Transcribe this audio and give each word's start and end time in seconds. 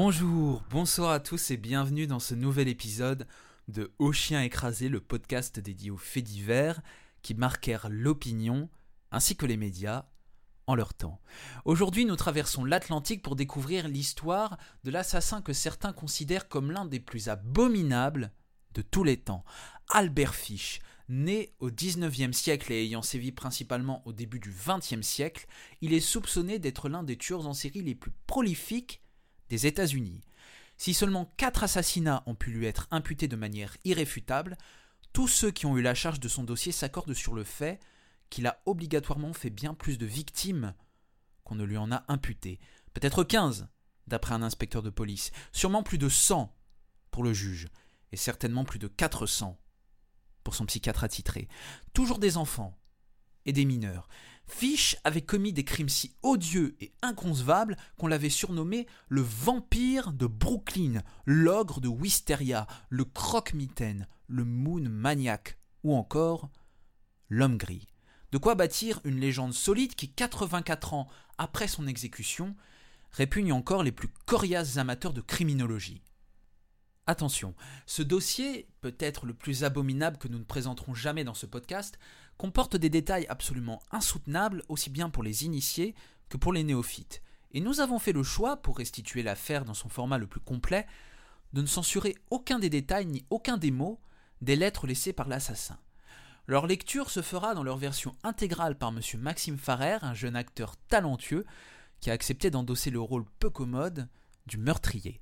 Bonjour, 0.00 0.62
bonsoir 0.70 1.10
à 1.10 1.18
tous 1.18 1.50
et 1.50 1.56
bienvenue 1.56 2.06
dans 2.06 2.20
ce 2.20 2.36
nouvel 2.36 2.68
épisode 2.68 3.26
de 3.66 3.90
Au 3.98 4.12
chien 4.12 4.40
écrasé, 4.44 4.88
le 4.88 5.00
podcast 5.00 5.58
dédié 5.58 5.90
aux 5.90 5.96
faits 5.96 6.22
divers 6.22 6.80
qui 7.20 7.34
marquèrent 7.34 7.88
l'opinion 7.90 8.70
ainsi 9.10 9.34
que 9.34 9.44
les 9.44 9.56
médias 9.56 10.04
en 10.68 10.76
leur 10.76 10.94
temps. 10.94 11.20
Aujourd'hui, 11.64 12.04
nous 12.04 12.14
traversons 12.14 12.64
l'Atlantique 12.64 13.22
pour 13.22 13.34
découvrir 13.34 13.88
l'histoire 13.88 14.56
de 14.84 14.92
l'assassin 14.92 15.42
que 15.42 15.52
certains 15.52 15.92
considèrent 15.92 16.46
comme 16.46 16.70
l'un 16.70 16.84
des 16.84 17.00
plus 17.00 17.28
abominables 17.28 18.30
de 18.74 18.82
tous 18.82 19.02
les 19.02 19.16
temps, 19.16 19.44
Albert 19.88 20.36
Fish. 20.36 20.78
Né 21.08 21.56
au 21.58 21.72
XIXe 21.72 22.36
siècle 22.36 22.72
et 22.72 22.84
ayant 22.84 23.02
sévi 23.02 23.32
principalement 23.32 24.06
au 24.06 24.12
début 24.12 24.38
du 24.38 24.52
XXe 24.52 25.04
siècle, 25.04 25.48
il 25.80 25.92
est 25.92 25.98
soupçonné 25.98 26.60
d'être 26.60 26.88
l'un 26.88 27.02
des 27.02 27.16
tueurs 27.16 27.48
en 27.48 27.54
série 27.54 27.82
les 27.82 27.96
plus 27.96 28.12
prolifiques 28.28 29.02
des 29.48 29.66
États-Unis. 29.66 30.22
Si 30.76 30.94
seulement 30.94 31.32
quatre 31.36 31.64
assassinats 31.64 32.22
ont 32.26 32.34
pu 32.34 32.50
lui 32.50 32.66
être 32.66 32.86
imputés 32.90 33.28
de 33.28 33.36
manière 33.36 33.76
irréfutable, 33.84 34.56
tous 35.12 35.28
ceux 35.28 35.50
qui 35.50 35.66
ont 35.66 35.76
eu 35.76 35.82
la 35.82 35.94
charge 35.94 36.20
de 36.20 36.28
son 36.28 36.44
dossier 36.44 36.72
s'accordent 36.72 37.14
sur 37.14 37.34
le 37.34 37.44
fait 37.44 37.80
qu'il 38.30 38.46
a 38.46 38.60
obligatoirement 38.66 39.32
fait 39.32 39.50
bien 39.50 39.74
plus 39.74 39.98
de 39.98 40.06
victimes 40.06 40.74
qu'on 41.44 41.54
ne 41.54 41.64
lui 41.64 41.76
en 41.76 41.90
a 41.90 42.04
imputé. 42.08 42.60
Peut-être 42.94 43.24
15, 43.24 43.68
d'après 44.06 44.34
un 44.34 44.42
inspecteur 44.42 44.82
de 44.82 44.90
police, 44.90 45.32
sûrement 45.52 45.82
plus 45.82 45.98
de 45.98 46.08
100 46.08 46.54
pour 47.10 47.24
le 47.24 47.32
juge, 47.32 47.68
et 48.12 48.16
certainement 48.16 48.64
plus 48.64 48.78
de 48.78 48.88
400 48.88 49.58
pour 50.44 50.54
son 50.54 50.66
psychiatre 50.66 51.04
attitré. 51.04 51.48
Toujours 51.92 52.18
des 52.18 52.36
enfants 52.36 52.78
et 53.44 53.52
des 53.52 53.64
mineurs. 53.64 54.08
Fish 54.48 54.96
avait 55.04 55.22
commis 55.22 55.52
des 55.52 55.64
crimes 55.64 55.88
si 55.88 56.12
odieux 56.22 56.74
et 56.80 56.92
inconcevables 57.02 57.76
qu'on 57.98 58.06
l'avait 58.06 58.30
surnommé 58.30 58.86
le 59.08 59.20
vampire 59.20 60.12
de 60.12 60.26
Brooklyn, 60.26 61.02
l'ogre 61.26 61.80
de 61.80 61.88
Wisteria, 61.88 62.66
le 62.88 63.04
croque-mitaine, 63.04 64.08
le 64.26 64.44
moon 64.44 64.88
maniac 64.88 65.58
ou 65.84 65.94
encore 65.94 66.50
l'homme 67.28 67.58
gris. 67.58 67.86
De 68.32 68.38
quoi 68.38 68.54
bâtir 68.54 69.00
une 69.04 69.20
légende 69.20 69.54
solide 69.54 69.94
qui, 69.94 70.10
84 70.10 70.94
ans 70.94 71.08
après 71.36 71.68
son 71.68 71.86
exécution, 71.86 72.56
répugne 73.12 73.52
encore 73.52 73.82
les 73.82 73.92
plus 73.92 74.08
coriaces 74.26 74.76
amateurs 74.76 75.12
de 75.12 75.20
criminologie. 75.20 76.02
Attention, 77.06 77.54
ce 77.86 78.02
dossier, 78.02 78.68
peut-être 78.82 79.24
le 79.24 79.32
plus 79.32 79.64
abominable 79.64 80.18
que 80.18 80.28
nous 80.28 80.38
ne 80.38 80.44
présenterons 80.44 80.94
jamais 80.94 81.24
dans 81.24 81.32
ce 81.32 81.46
podcast, 81.46 81.98
comporte 82.38 82.76
des 82.76 82.88
détails 82.88 83.26
absolument 83.28 83.82
insoutenables 83.90 84.62
aussi 84.68 84.88
bien 84.88 85.10
pour 85.10 85.22
les 85.22 85.44
initiés 85.44 85.94
que 86.30 86.36
pour 86.36 86.52
les 86.52 86.64
néophytes. 86.64 87.22
Et 87.52 87.60
nous 87.60 87.80
avons 87.80 87.98
fait 87.98 88.12
le 88.12 88.22
choix, 88.22 88.56
pour 88.56 88.78
restituer 88.78 89.22
l'affaire 89.22 89.64
dans 89.64 89.74
son 89.74 89.88
format 89.88 90.18
le 90.18 90.26
plus 90.26 90.40
complet, 90.40 90.86
de 91.52 91.62
ne 91.62 91.66
censurer 91.66 92.14
aucun 92.30 92.58
des 92.58 92.70
détails 92.70 93.06
ni 93.06 93.24
aucun 93.30 93.56
des 93.56 93.70
mots 93.70 94.00
des 94.40 94.56
lettres 94.56 94.86
laissées 94.86 95.12
par 95.12 95.28
l'assassin. 95.28 95.78
Leur 96.46 96.66
lecture 96.66 97.10
se 97.10 97.20
fera 97.20 97.54
dans 97.54 97.62
leur 97.62 97.76
version 97.76 98.14
intégrale 98.22 98.76
par 98.76 98.90
M. 98.90 99.00
Maxime 99.18 99.58
Farrer, 99.58 99.98
un 100.02 100.14
jeune 100.14 100.36
acteur 100.36 100.76
talentueux 100.88 101.44
qui 102.00 102.10
a 102.10 102.14
accepté 102.14 102.50
d'endosser 102.50 102.90
le 102.90 103.00
rôle 103.00 103.24
peu 103.38 103.50
commode 103.50 104.08
du 104.46 104.56
meurtrier. 104.56 105.20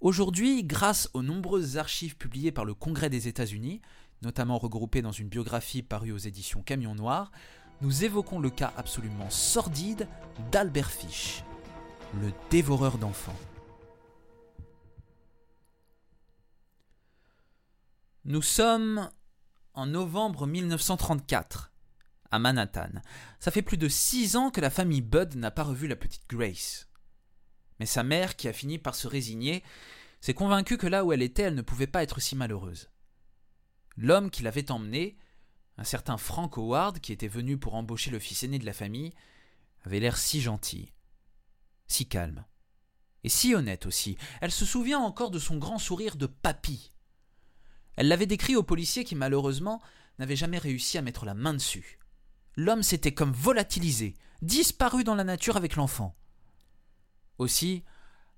Aujourd'hui, 0.00 0.64
grâce 0.64 1.08
aux 1.14 1.22
nombreuses 1.22 1.76
archives 1.76 2.16
publiées 2.16 2.52
par 2.52 2.64
le 2.64 2.74
Congrès 2.74 3.10
des 3.10 3.26
États-Unis, 3.28 3.80
notamment 4.24 4.58
regroupées 4.58 5.02
dans 5.02 5.12
une 5.12 5.28
biographie 5.28 5.82
parue 5.82 6.12
aux 6.12 6.18
éditions 6.18 6.62
Camion 6.62 6.94
Noir, 6.94 7.30
nous 7.80 8.04
évoquons 8.04 8.38
le 8.38 8.50
cas 8.50 8.72
absolument 8.76 9.30
sordide 9.30 10.08
d'Albert 10.50 10.90
Fish, 10.90 11.44
le 12.20 12.32
dévoreur 12.50 12.98
d'enfants. 12.98 13.36
Nous 18.24 18.42
sommes 18.42 19.10
en 19.74 19.86
novembre 19.86 20.46
1934, 20.46 21.72
à 22.30 22.38
Manhattan. 22.38 22.88
Ça 23.38 23.50
fait 23.50 23.60
plus 23.60 23.76
de 23.76 23.88
six 23.88 24.36
ans 24.36 24.50
que 24.50 24.60
la 24.60 24.70
famille 24.70 25.02
Budd 25.02 25.34
n'a 25.36 25.50
pas 25.50 25.64
revu 25.64 25.88
la 25.88 25.96
petite 25.96 26.28
Grace. 26.28 26.88
Mais 27.80 27.86
sa 27.86 28.02
mère, 28.02 28.36
qui 28.36 28.48
a 28.48 28.52
fini 28.52 28.78
par 28.78 28.94
se 28.94 29.08
résigner, 29.08 29.62
s'est 30.20 30.32
convaincue 30.32 30.78
que 30.78 30.86
là 30.86 31.04
où 31.04 31.12
elle 31.12 31.22
était, 31.22 31.42
elle 31.42 31.54
ne 31.54 31.62
pouvait 31.62 31.86
pas 31.86 32.02
être 32.02 32.20
si 32.20 32.34
malheureuse. 32.34 32.88
L'homme 33.96 34.30
qui 34.30 34.42
l'avait 34.42 34.70
emmenée, 34.70 35.16
un 35.76 35.84
certain 35.84 36.16
Frank 36.16 36.56
Howard, 36.56 37.00
qui 37.00 37.12
était 37.12 37.28
venu 37.28 37.58
pour 37.58 37.74
embaucher 37.74 38.10
le 38.10 38.18
fils 38.18 38.42
aîné 38.42 38.58
de 38.58 38.66
la 38.66 38.72
famille, 38.72 39.12
avait 39.84 40.00
l'air 40.00 40.16
si 40.16 40.40
gentil, 40.40 40.92
si 41.86 42.06
calme, 42.06 42.44
et 43.22 43.28
si 43.28 43.54
honnête 43.54 43.86
aussi. 43.86 44.16
Elle 44.40 44.52
se 44.52 44.64
souvient 44.64 44.98
encore 44.98 45.30
de 45.30 45.38
son 45.38 45.56
grand 45.56 45.78
sourire 45.78 46.16
de 46.16 46.26
papy. 46.26 46.92
Elle 47.96 48.08
l'avait 48.08 48.26
décrit 48.26 48.56
au 48.56 48.62
policier 48.62 49.04
qui, 49.04 49.14
malheureusement, 49.14 49.80
n'avait 50.18 50.36
jamais 50.36 50.58
réussi 50.58 50.98
à 50.98 51.02
mettre 51.02 51.24
la 51.24 51.34
main 51.34 51.54
dessus. 51.54 51.98
L'homme 52.56 52.82
s'était 52.82 53.14
comme 53.14 53.32
volatilisé, 53.32 54.14
disparu 54.42 55.04
dans 55.04 55.14
la 55.14 55.24
nature 55.24 55.56
avec 55.56 55.76
l'enfant. 55.76 56.14
Aussi, 57.38 57.84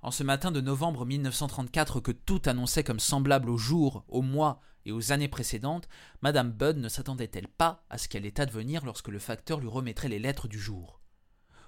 en 0.06 0.12
ce 0.12 0.22
matin 0.22 0.52
de 0.52 0.60
novembre 0.60 1.04
1934 1.04 1.98
que 1.98 2.12
tout 2.12 2.40
annonçait 2.46 2.84
comme 2.84 3.00
semblable 3.00 3.50
aux 3.50 3.58
jours, 3.58 4.04
aux 4.06 4.22
mois 4.22 4.60
et 4.84 4.92
aux 4.92 5.10
années 5.10 5.26
précédentes, 5.26 5.88
Madame 6.22 6.52
Budd 6.52 6.76
ne 6.76 6.88
s'attendait-elle 6.88 7.48
pas 7.48 7.84
à 7.90 7.98
ce 7.98 8.06
qu'elle 8.06 8.22
allait 8.22 8.40
advenir 8.40 8.84
lorsque 8.84 9.08
le 9.08 9.18
facteur 9.18 9.58
lui 9.58 9.66
remettrait 9.66 10.08
les 10.08 10.20
lettres 10.20 10.46
du 10.46 10.60
jour? 10.60 11.00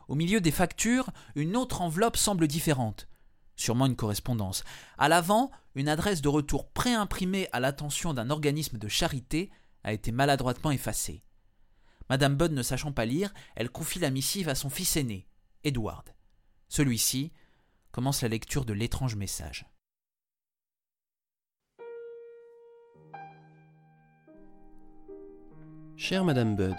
Au 0.06 0.15
milieu 0.15 0.41
des 0.41 0.53
factures, 0.53 1.10
une 1.34 1.56
autre 1.56 1.81
enveloppe 1.81 2.16
semble 2.16 2.47
différente. 2.47 3.09
Sûrement 3.56 3.87
une 3.87 3.97
correspondance. 3.97 4.62
À 4.98 5.09
l'avant, 5.09 5.50
une 5.75 5.88
adresse 5.88 6.22
de 6.22 6.28
retour 6.28 6.71
préimprimée 6.71 7.48
à 7.50 7.59
l'attention 7.59 8.15
d'un 8.15 8.31
organisme 8.31 8.78
de 8.78 8.87
charité 8.87 9.50
a 9.82 9.93
été 9.93 10.12
maladroitement 10.12 10.71
effacée. 10.71 11.25
Madame 12.09 12.37
Budd 12.37 12.53
ne 12.53 12.62
sachant 12.62 12.93
pas 12.93 13.04
lire, 13.04 13.34
elle 13.56 13.69
confie 13.69 13.98
la 13.98 14.10
missive 14.10 14.48
à 14.48 14.54
son 14.54 14.71
fils 14.71 14.97
aîné, 14.97 15.27
Edward. 15.65 16.15
Celui-ci 16.69 17.32
commence 17.98 18.22
la 18.22 18.28
lecture 18.28 18.64
de 18.64 18.72
l'étrange 18.72 19.16
message. 19.16 19.66
Chère 25.97 26.25
Madame 26.25 26.54
Budd, 26.54 26.76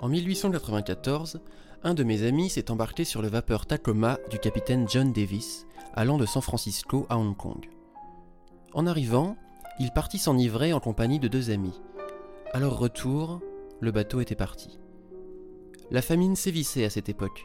en 0.00 0.08
1894, 0.08 1.42
un 1.82 1.92
de 1.92 2.04
mes 2.04 2.22
amis 2.22 2.48
s'est 2.48 2.70
embarqué 2.70 3.04
sur 3.04 3.20
le 3.20 3.28
vapeur 3.28 3.66
Tacoma 3.66 4.18
du 4.30 4.38
capitaine 4.38 4.88
John 4.88 5.12
Davis, 5.12 5.66
allant 5.92 6.16
de 6.16 6.24
San 6.24 6.40
Francisco 6.40 7.04
à 7.10 7.18
Hong 7.18 7.36
Kong. 7.36 7.68
En 8.72 8.86
arrivant, 8.86 9.36
il 9.78 9.90
partit 9.90 10.16
s'enivrer 10.16 10.72
en 10.72 10.80
compagnie 10.80 11.18
de 11.18 11.28
deux 11.28 11.50
amis. 11.50 11.82
À 12.54 12.60
leur 12.60 12.78
retour, 12.78 13.42
le 13.78 13.90
bateau 13.90 14.22
était 14.22 14.34
parti. 14.34 14.78
La 15.90 16.00
famine 16.00 16.34
sévissait 16.34 16.86
à 16.86 16.90
cette 16.90 17.10
époque, 17.10 17.44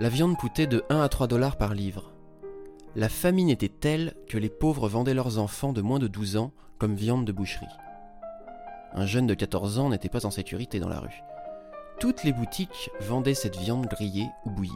la 0.00 0.08
viande 0.08 0.38
coûtait 0.38 0.66
de 0.66 0.82
1 0.88 1.02
à 1.02 1.08
3 1.10 1.26
dollars 1.26 1.58
par 1.58 1.74
livre. 1.74 2.14
La 2.96 3.10
famine 3.10 3.50
était 3.50 3.68
telle 3.68 4.14
que 4.30 4.38
les 4.38 4.48
pauvres 4.48 4.88
vendaient 4.88 5.12
leurs 5.12 5.38
enfants 5.38 5.74
de 5.74 5.82
moins 5.82 5.98
de 5.98 6.08
12 6.08 6.38
ans 6.38 6.52
comme 6.78 6.94
viande 6.94 7.26
de 7.26 7.32
boucherie. 7.32 7.66
Un 8.94 9.04
jeune 9.04 9.26
de 9.26 9.34
14 9.34 9.78
ans 9.78 9.90
n'était 9.90 10.08
pas 10.08 10.24
en 10.24 10.30
sécurité 10.30 10.80
dans 10.80 10.88
la 10.88 11.00
rue. 11.00 11.22
Toutes 12.00 12.24
les 12.24 12.32
boutiques 12.32 12.90
vendaient 13.00 13.34
cette 13.34 13.58
viande 13.58 13.88
grillée 13.88 14.30
ou 14.46 14.50
bouillie. 14.50 14.72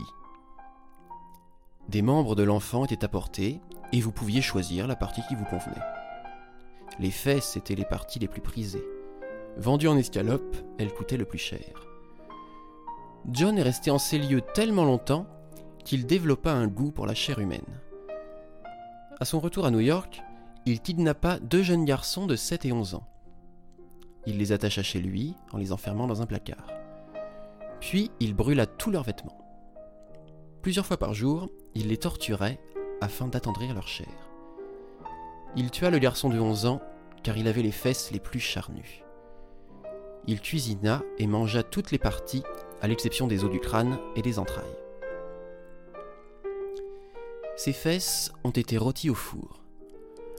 Des 1.89 2.03
membres 2.03 2.35
de 2.35 2.43
l'enfant 2.43 2.85
étaient 2.85 3.05
apportés 3.05 3.63
et 3.93 4.01
vous 4.03 4.13
pouviez 4.13 4.43
choisir 4.43 4.87
la 4.87 4.95
partie 4.95 5.23
qui 5.27 5.37
vous 5.37 5.47
convenait. 5.47 5.87
Les 7.01 7.11
fesses 7.11 7.57
étaient 7.57 7.75
les 7.75 7.87
parties 7.87 8.19
les 8.19 8.29
plus 8.29 8.43
prisées. 8.43 8.85
Vendues 9.57 9.89
en 9.89 9.97
escalope, 9.97 10.55
elles 10.79 10.93
coûtaient 10.93 11.17
le 11.17 11.25
plus 11.25 11.39
cher. 11.39 11.94
John 13.31 13.59
est 13.59 13.63
resté 13.63 13.91
en 13.91 13.99
ces 13.99 14.19
lieux 14.19 14.43
tellement 14.43 14.85
longtemps 14.85 15.27
qu'il 15.85 16.07
développa 16.07 16.53
un 16.53 16.67
goût 16.67 16.91
pour 16.91 17.07
la 17.07 17.15
chair 17.15 17.39
humaine. 17.39 17.81
À 19.19 19.25
son 19.25 19.41
retour 19.41 19.65
à 19.65 19.71
New 19.71 19.81
York, 19.81 20.23
il 20.67 20.81
kidnappa 20.81 21.39
deux 21.39 21.63
jeunes 21.63 21.85
garçons 21.85 22.27
de 22.27 22.37
7 22.37 22.67
et 22.67 22.73
11 22.73 22.95
ans. 22.95 23.07
Il 24.27 24.39
les 24.39 24.53
attacha 24.53 24.83
chez 24.83 25.01
lui 25.01 25.35
en 25.53 25.59
les 25.59 25.73
enfermant 25.73 26.07
dans 26.07 26.23
un 26.23 26.27
placard. 26.27 26.67
Puis 27.81 28.11
il 28.21 28.35
brûla 28.35 28.67
tous 28.67 28.91
leurs 28.91 29.03
vêtements. 29.03 29.39
Plusieurs 30.63 30.87
fois 30.87 30.97
par 30.97 31.15
jour, 31.15 31.49
il 31.75 31.89
les 31.89 31.99
torturait 31.99 32.59
afin 33.01 33.29
d'attendrir 33.29 33.75
leur 33.75 33.89
chair. 33.89 34.09
Il 35.57 35.71
tua 35.71 35.91
le 35.91 35.99
garçon 35.99 36.29
de 36.29 36.39
11 36.39 36.67
ans 36.67 36.81
car 37.23 37.37
il 37.37 37.49
avait 37.49 37.63
les 37.63 37.73
fesses 37.73 38.11
les 38.11 38.21
plus 38.21 38.41
charnues. 38.41 39.03
Il 40.27 40.41
cuisina 40.41 41.03
et 41.19 41.27
mangea 41.27 41.63
toutes 41.63 41.91
les 41.91 41.99
parties 41.99 42.43
à 42.85 42.87
l'exception 42.87 43.27
des 43.27 43.45
os 43.45 43.51
du 43.51 43.61
crâne 43.61 43.99
et 44.15 44.21
des 44.21 44.39
entrailles. 44.39 44.77
Ses 47.57 47.73
fesses 47.73 48.31
ont 48.45 48.51
été 48.51 48.77
rôties 48.77 49.09
au 49.09 49.15
four. 49.15 49.65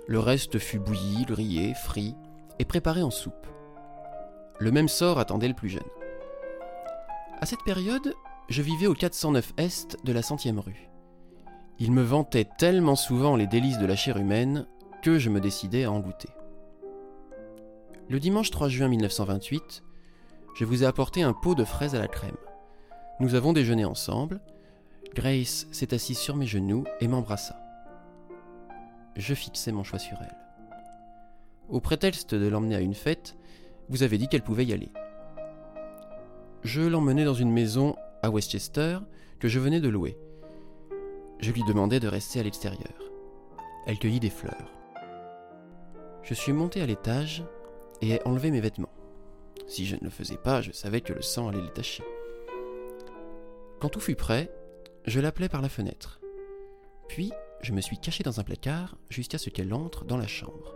Le 0.06 0.20
reste 0.20 0.60
fut 0.60 0.78
bouilli, 0.78 1.26
grillé, 1.26 1.74
frit 1.74 2.14
et 2.60 2.66
préparé 2.66 3.02
en 3.02 3.10
soupe. 3.10 3.48
Le 4.60 4.72
même 4.72 4.90
sort 4.90 5.18
attendait 5.18 5.48
le 5.48 5.56
plus 5.56 5.70
jeune. 5.70 5.90
À 7.42 7.48
cette 7.48 7.64
période, 7.66 8.14
je 8.50 8.62
vivais 8.62 8.86
au 8.86 8.94
409 8.94 9.54
Est 9.58 9.98
de 10.06 10.14
la 10.14 10.22
centième 10.22 10.60
rue. 10.60 10.92
Il 11.80 11.92
me 11.92 12.04
vantait 12.04 12.48
tellement 12.60 12.96
souvent 12.96 13.36
les 13.36 13.48
délices 13.48 13.80
de 13.80 13.88
la 13.88 13.96
chair 13.96 14.18
humaine 14.18 14.68
que 15.02 15.18
je 15.18 15.32
me 15.32 15.42
décidai 15.42 15.86
à 15.86 15.92
en 15.92 16.00
goûter. 16.00 16.30
Le 18.08 18.20
dimanche 18.20 18.52
3 18.52 18.70
juin 18.70 18.88
1928, 18.88 19.82
je 20.56 20.64
vous 20.64 20.84
ai 20.84 20.86
apporté 20.86 21.22
un 21.22 21.34
pot 21.34 21.54
de 21.54 21.66
fraises 21.66 21.96
à 21.96 22.00
la 22.00 22.08
crème. 22.08 22.38
Nous 23.20 23.36
avons 23.36 23.52
déjeuné 23.52 23.84
ensemble. 23.84 24.40
Grace 25.14 25.68
s'est 25.72 25.94
assise 25.94 26.18
sur 26.18 26.36
mes 26.38 26.48
genoux 26.48 26.86
et 27.02 27.08
m'embrassa. 27.08 27.60
Je 29.18 29.34
fixai 29.34 29.74
mon 29.74 29.84
choix 29.84 30.00
sur 30.00 30.18
elle. 30.22 30.38
Au 31.68 31.82
prétexte 31.82 32.36
de 32.36 32.48
l'emmener 32.48 32.76
à 32.76 32.80
une 32.80 32.94
fête, 32.94 33.36
vous 33.90 34.04
avez 34.04 34.18
dit 34.18 34.30
qu'elle 34.30 34.44
pouvait 34.44 34.66
y 34.66 34.74
aller. 34.74 34.92
Je 36.64 36.82
l'emmenai 36.82 37.26
dans 37.26 37.34
une 37.34 37.52
maison 37.52 37.96
à 38.24 38.30
Westchester 38.30 39.00
que 39.40 39.50
je 39.50 39.60
venais 39.60 39.82
de 39.82 39.90
louer. 39.90 40.18
Je 41.40 41.52
lui 41.52 41.64
demandai 41.64 42.00
de 42.00 42.08
rester 42.08 42.40
à 42.40 42.44
l'extérieur. 42.44 43.12
Elle 43.88 44.00
cueillit 44.00 44.22
des 44.22 44.30
fleurs. 44.30 44.72
Je 46.24 46.34
suis 46.34 46.54
monté 46.54 46.82
à 46.82 46.86
l'étage 46.86 47.44
et 48.02 48.12
ai 48.12 48.28
enlevé 48.28 48.52
mes 48.52 48.62
vêtements. 48.62 48.95
Si 49.68 49.86
je 49.86 49.96
ne 49.96 50.02
le 50.02 50.10
faisais 50.10 50.38
pas, 50.38 50.62
je 50.62 50.72
savais 50.72 51.02
que 51.02 51.14
le 51.14 51.22
sang 51.22 51.48
allait 51.48 51.62
les 51.62 51.74
tacher. 51.74 52.04
Quand 53.80 53.90
tout 53.90 54.00
fut 54.00 54.16
prêt, 54.16 54.52
je 55.06 55.20
l'appelai 55.20 55.50
par 55.50 55.62
la 55.62 55.70
fenêtre. 55.70 56.20
Puis, 57.08 57.32
je 57.62 57.72
me 57.72 57.82
suis 57.82 57.98
caché 57.98 58.24
dans 58.24 58.40
un 58.40 58.44
placard 58.44 58.96
jusqu'à 59.10 59.38
ce 59.38 59.50
qu'elle 59.50 59.74
entre 59.74 60.06
dans 60.06 60.18
la 60.18 60.28
chambre. 60.28 60.74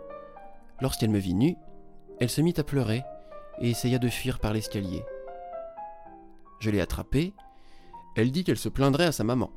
Lorsqu'elle 0.80 1.10
me 1.10 1.18
vit 1.18 1.34
nue, 1.34 1.56
elle 2.20 2.30
se 2.30 2.40
mit 2.40 2.54
à 2.56 2.64
pleurer 2.64 3.02
et 3.60 3.70
essaya 3.70 3.98
de 3.98 4.08
fuir 4.08 4.38
par 4.38 4.52
l'escalier. 4.52 5.04
Je 6.58 6.70
l'ai 6.70 6.80
attrapée. 6.80 7.32
Elle 8.16 8.32
dit 8.32 8.44
qu'elle 8.44 8.58
se 8.58 8.68
plaindrait 8.68 9.06
à 9.06 9.12
sa 9.12 9.24
maman. 9.24 9.50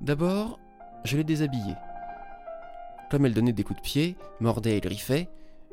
D'abord, 0.00 0.58
je 1.04 1.16
l'ai 1.16 1.24
déshabillée. 1.24 1.74
Comme 3.10 3.26
elle 3.26 3.34
donnait 3.34 3.52
des 3.52 3.64
coups 3.64 3.80
de 3.80 3.84
pied, 3.84 4.16
mordait 4.40 4.76
et 4.76 4.80
griffait, 4.80 5.28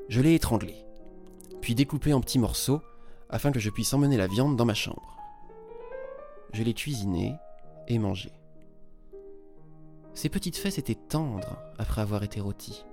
je 0.09 0.21
l'ai 0.21 0.35
étranglée, 0.35 0.85
puis 1.65 2.13
en 2.13 2.21
petits 2.21 2.38
morceaux 2.38 2.81
afin 3.27 3.51
que 3.51 3.59
je 3.59 3.71
puisse 3.71 3.91
emmener 3.91 4.17
la 4.17 4.27
viande 4.27 4.56
dans 4.56 4.65
ma 4.65 4.75
chambre. 4.75 5.17
Je 6.53 6.62
l'ai 6.62 6.75
cuisinée 6.75 7.35
et 7.88 7.97
mangée. 7.97 8.33
Ses 10.13 10.29
petites 10.29 10.57
fesses 10.57 10.77
étaient 10.77 10.94
tendres 10.94 11.57
après 11.79 12.01
avoir 12.01 12.21
été 12.21 12.39
rôties. 12.39 12.85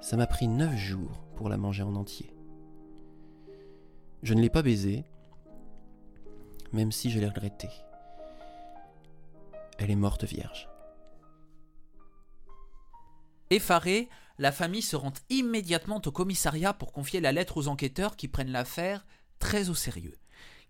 Ça 0.00 0.16
m'a 0.16 0.28
pris 0.28 0.46
neuf 0.46 0.76
jours 0.76 1.24
pour 1.34 1.48
la 1.48 1.56
manger 1.56 1.82
en 1.82 1.96
entier. 1.96 2.32
Je 4.22 4.32
ne 4.32 4.40
l'ai 4.40 4.48
pas 4.48 4.62
baisée, 4.62 5.04
même 6.72 6.92
si 6.92 7.10
je 7.10 7.18
l'ai 7.18 7.26
regrettée. 7.26 7.70
Elle 9.78 9.90
est 9.90 9.96
morte 9.96 10.22
vierge. 10.22 10.68
Effarée, 13.50 14.08
la 14.38 14.52
famille 14.52 14.82
se 14.82 14.96
rend 14.96 15.12
immédiatement 15.30 16.00
au 16.04 16.12
commissariat 16.12 16.72
pour 16.72 16.92
confier 16.92 17.20
la 17.20 17.32
lettre 17.32 17.56
aux 17.56 17.68
enquêteurs 17.68 18.16
qui 18.16 18.28
prennent 18.28 18.50
l'affaire 18.50 19.06
très 19.38 19.68
au 19.68 19.74
sérieux. 19.74 20.18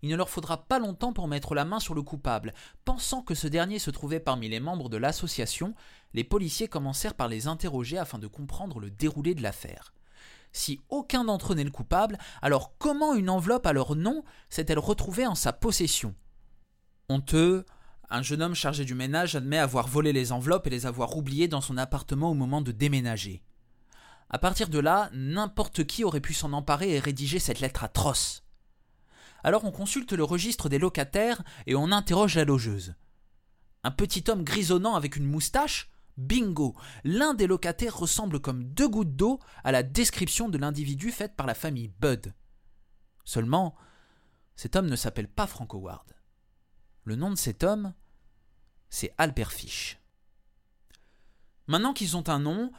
Il 0.03 0.09
ne 0.09 0.15
leur 0.15 0.29
faudra 0.29 0.65
pas 0.67 0.79
longtemps 0.79 1.13
pour 1.13 1.27
mettre 1.27 1.55
la 1.55 1.65
main 1.65 1.79
sur 1.79 1.95
le 1.95 2.03
coupable. 2.03 2.53
Pensant 2.85 3.21
que 3.23 3.33
ce 3.33 3.47
dernier 3.47 3.79
se 3.79 3.89
trouvait 3.89 4.19
parmi 4.19 4.47
les 4.47 4.59
membres 4.59 4.89
de 4.89 4.97
l'association, 4.97 5.73
les 6.13 6.23
policiers 6.23 6.67
commencèrent 6.67 7.15
par 7.15 7.27
les 7.27 7.47
interroger 7.47 7.97
afin 7.97 8.19
de 8.19 8.27
comprendre 8.27 8.79
le 8.79 8.91
déroulé 8.91 9.33
de 9.33 9.41
l'affaire. 9.41 9.93
Si 10.51 10.79
aucun 10.89 11.25
d'entre 11.25 11.53
eux 11.53 11.55
n'est 11.55 11.63
le 11.63 11.71
coupable, 11.71 12.17
alors 12.41 12.77
comment 12.77 13.15
une 13.15 13.29
enveloppe 13.29 13.65
à 13.65 13.73
leur 13.73 13.95
nom 13.95 14.23
s'est-elle 14.49 14.79
retrouvée 14.79 15.27
en 15.27 15.35
sa 15.35 15.51
possession? 15.51 16.15
Honteux, 17.09 17.65
un 18.09 18.21
jeune 18.21 18.41
homme 18.41 18.55
chargé 18.55 18.85
du 18.85 18.95
ménage 18.95 19.35
admet 19.35 19.57
avoir 19.57 19.87
volé 19.87 20.13
les 20.13 20.31
enveloppes 20.31 20.67
et 20.67 20.71
les 20.71 20.85
avoir 20.85 21.17
oubliées 21.17 21.47
dans 21.47 21.61
son 21.61 21.77
appartement 21.77 22.31
au 22.31 22.33
moment 22.33 22.61
de 22.61 22.71
déménager. 22.71 23.43
À 24.29 24.39
partir 24.39 24.69
de 24.69 24.79
là, 24.79 25.09
n'importe 25.13 25.85
qui 25.85 26.03
aurait 26.03 26.21
pu 26.21 26.33
s'en 26.33 26.53
emparer 26.53 26.95
et 26.95 26.99
rédiger 26.99 27.39
cette 27.39 27.59
lettre 27.59 27.83
atroce. 27.83 28.43
Alors 29.43 29.63
on 29.63 29.71
consulte 29.71 30.13
le 30.13 30.23
registre 30.23 30.67
des 30.67 30.79
locataires 30.79 31.43
et 31.65 31.75
on 31.75 31.91
interroge 31.91 32.35
la 32.35 32.43
logeuse. 32.43 32.95
Un 33.83 33.91
petit 33.91 34.23
homme 34.29 34.43
grisonnant 34.43 34.95
avec 34.95 35.15
une 35.15 35.25
moustache? 35.25 35.89
Bingo 36.17 36.75
L'un 37.03 37.35
des 37.35 37.47
locataires 37.47 37.95
ressemble 37.95 38.41
comme 38.41 38.63
deux 38.63 38.89
gouttes 38.89 39.15
d'eau 39.15 39.39
à 39.63 39.71
la 39.71 39.83
description 39.83 40.49
de 40.49 40.57
l'individu 40.57 41.11
faite 41.11 41.35
par 41.35 41.45
la 41.45 41.53
famille 41.53 41.93
Budd. 41.99 42.33
Seulement, 43.23 43.75
cet 44.55 44.75
homme 44.75 44.87
ne 44.87 44.95
s'appelle 44.95 45.27
pas 45.27 45.47
Frank 45.47 45.73
Howard. 45.73 46.15
Le 47.03 47.15
nom 47.15 47.29
de 47.29 47.35
cet 47.35 47.63
homme, 47.63 47.93
c'est 48.89 49.13
Albert 49.17 49.51
Fish. 49.51 49.99
Maintenant 51.67 51.93
qu'ils 51.93 52.17
ont 52.17 52.27
un 52.27 52.39
nom, 52.39 52.71